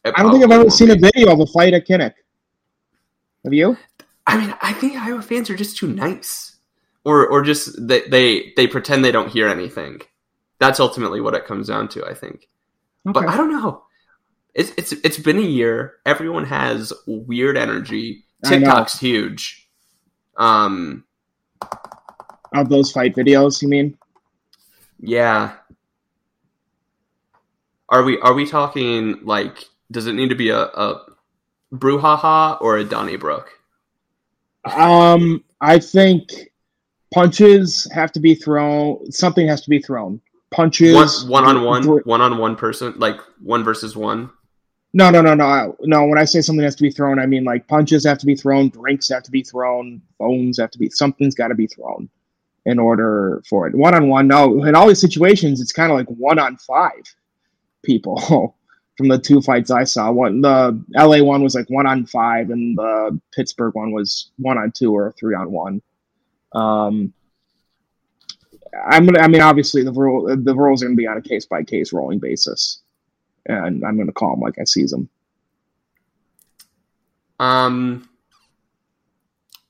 [0.05, 2.13] I don't think I've ever seen a video of a fight at Kinnick.
[3.43, 3.77] Have you?
[4.25, 6.57] I mean, I think Iowa fans are just too nice,
[7.05, 10.01] or or just they they they pretend they don't hear anything.
[10.59, 12.05] That's ultimately what it comes down to.
[12.05, 12.49] I think.
[13.05, 13.83] But I don't know.
[14.53, 15.95] It's it's it's been a year.
[16.05, 18.25] Everyone has weird energy.
[18.45, 19.66] TikTok's huge.
[20.37, 21.03] Um,
[22.53, 23.97] Of those fight videos, you mean?
[24.99, 25.53] yeah.
[27.89, 29.65] Are we are we talking like?
[29.91, 31.01] Does it need to be a a
[31.73, 33.49] brouhaha or a Donnybrook?
[34.65, 36.29] Um, I think
[37.13, 39.09] punches have to be thrown.
[39.11, 40.19] Something has to be thrown.
[40.51, 41.23] Punches.
[41.25, 44.29] One one on one, one on one person, like one versus one.
[44.97, 46.05] No, no, no, no, no.
[46.07, 48.35] When I say something has to be thrown, I mean like punches have to be
[48.35, 50.89] thrown, drinks have to be thrown, phones have to be.
[50.89, 52.09] Something's got to be thrown
[52.65, 53.75] in order for it.
[53.75, 54.63] One on one, no.
[54.65, 57.03] In all these situations, it's kind of like one on five
[57.83, 58.55] people.
[58.97, 62.49] From the two fights I saw, one the LA one was like one on five,
[62.49, 65.83] and the Pittsburgh one was one on two or three on one.
[66.53, 67.13] Um,
[68.89, 69.19] I'm gonna.
[69.19, 71.93] I mean, obviously the rule the rules are gonna be on a case by case
[71.93, 72.81] rolling basis,
[73.47, 75.09] and I'm gonna call them like I sees them.
[77.39, 78.09] Um,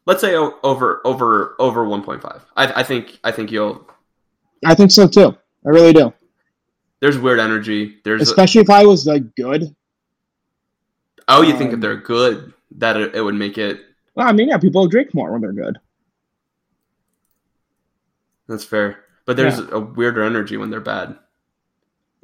[0.06, 2.46] let's say o- over over over one point five.
[2.56, 3.88] I, I think I think you'll.
[4.66, 5.38] I think so too.
[5.66, 6.14] I really do.
[7.00, 7.98] There's weird energy.
[8.04, 9.76] There's Especially if I was like good.
[11.28, 13.82] oh, you think if um, they're good that it, it would make it.
[14.16, 15.78] Well, I mean, yeah, people drink more when they're good.
[18.48, 21.18] That's fair, but there's a weirder energy when they're bad.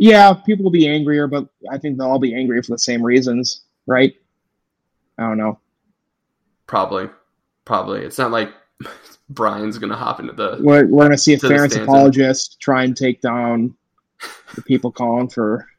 [0.03, 3.01] Yeah, people will be angrier, but I think they'll all be angry for the same
[3.01, 4.13] reasons, right?
[5.17, 5.61] I don't know.
[6.67, 7.07] Probably,
[7.63, 8.01] probably.
[8.01, 8.51] It's not like
[9.29, 10.57] Brian's gonna hop into the.
[10.59, 13.77] We're, we're gonna see a Ferentz apologist try and take down
[14.55, 15.69] the people calling for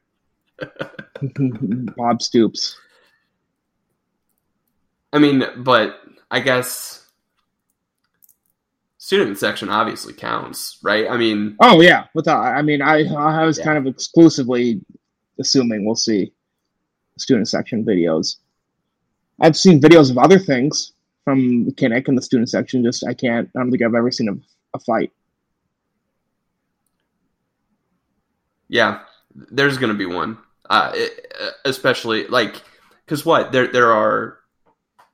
[1.95, 2.79] Bob Stoops.
[5.13, 6.01] I mean, but
[6.31, 7.04] I guess
[9.15, 11.09] student section obviously counts, right?
[11.09, 13.65] I mean, Oh yeah, without I mean I I was Yeah.
[13.65, 14.81] kind of exclusively
[15.39, 16.33] assuming we'll see
[17.17, 18.37] student section videos.
[19.41, 20.93] I've seen videos of other things
[21.25, 22.83] from Kinnick in the student section.
[22.83, 23.49] Just I can't.
[23.55, 25.13] I don't think I've ever seen a, a fight.
[28.69, 29.01] yeah,
[29.53, 30.39] there's gonna be one,
[30.71, 31.33] uh, it,
[31.65, 32.61] especially like
[33.05, 34.39] because what there there are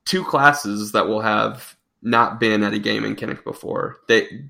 [0.05, 3.97] two classes that will have not been at a game in Kinnick before.
[4.07, 4.49] They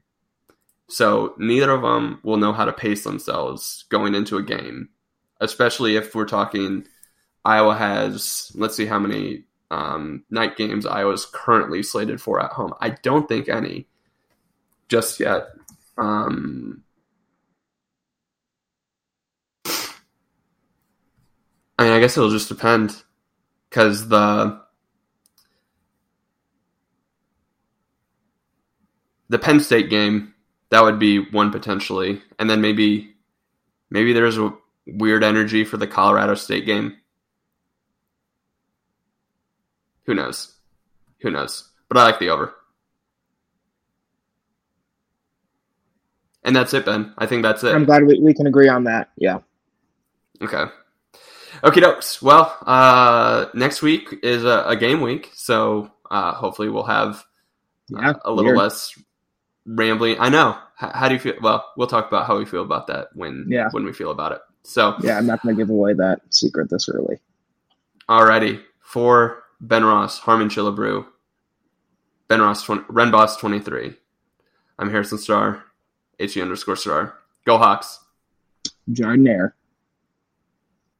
[0.89, 4.89] so neither of them will know how to pace themselves going into a game,
[5.39, 6.85] especially if we're talking.
[7.43, 12.73] Iowa has let's see how many um, night games Iowa's currently slated for at home.
[12.79, 13.87] I don't think any
[14.89, 15.47] just yet.
[15.97, 16.83] Um,
[21.79, 23.01] I mean, I guess it'll just depend
[23.69, 24.60] because the
[29.31, 30.33] the Penn State game
[30.71, 33.15] that would be one potentially, and then maybe
[33.89, 34.53] maybe there's a
[34.85, 36.97] weird energy for the Colorado State game.
[40.05, 40.53] Who knows?
[41.21, 41.69] Who knows?
[41.87, 42.53] But I like the over.
[46.43, 47.13] And that's it, Ben.
[47.17, 47.73] I think that's it.
[47.73, 49.11] I'm glad we, we can agree on that.
[49.15, 49.39] Yeah.
[50.41, 50.65] Okay.
[51.63, 52.21] Okay, dokes.
[52.21, 57.23] Well, uh, next week is a, a game week, so uh, hopefully we'll have
[57.95, 58.57] uh, a little weird.
[58.57, 58.97] less
[59.65, 60.17] rambling.
[60.19, 60.57] I know.
[60.81, 61.35] H- how do you feel?
[61.41, 63.69] Well, we'll talk about how we feel about that when Yeah.
[63.71, 64.41] when we feel about it.
[64.63, 67.19] So, Yeah, I'm not going to give away that secret this early.
[68.09, 71.05] alrighty for Ben Ross, Harmon Chillabrew,
[72.27, 73.95] Ben Ross, 20, Ren Boss twenty three.
[74.79, 75.63] I'm Harrison Star,
[76.19, 77.15] H E underscore Star.
[77.45, 77.99] Go Hawks.
[78.91, 79.53] Jardinaire.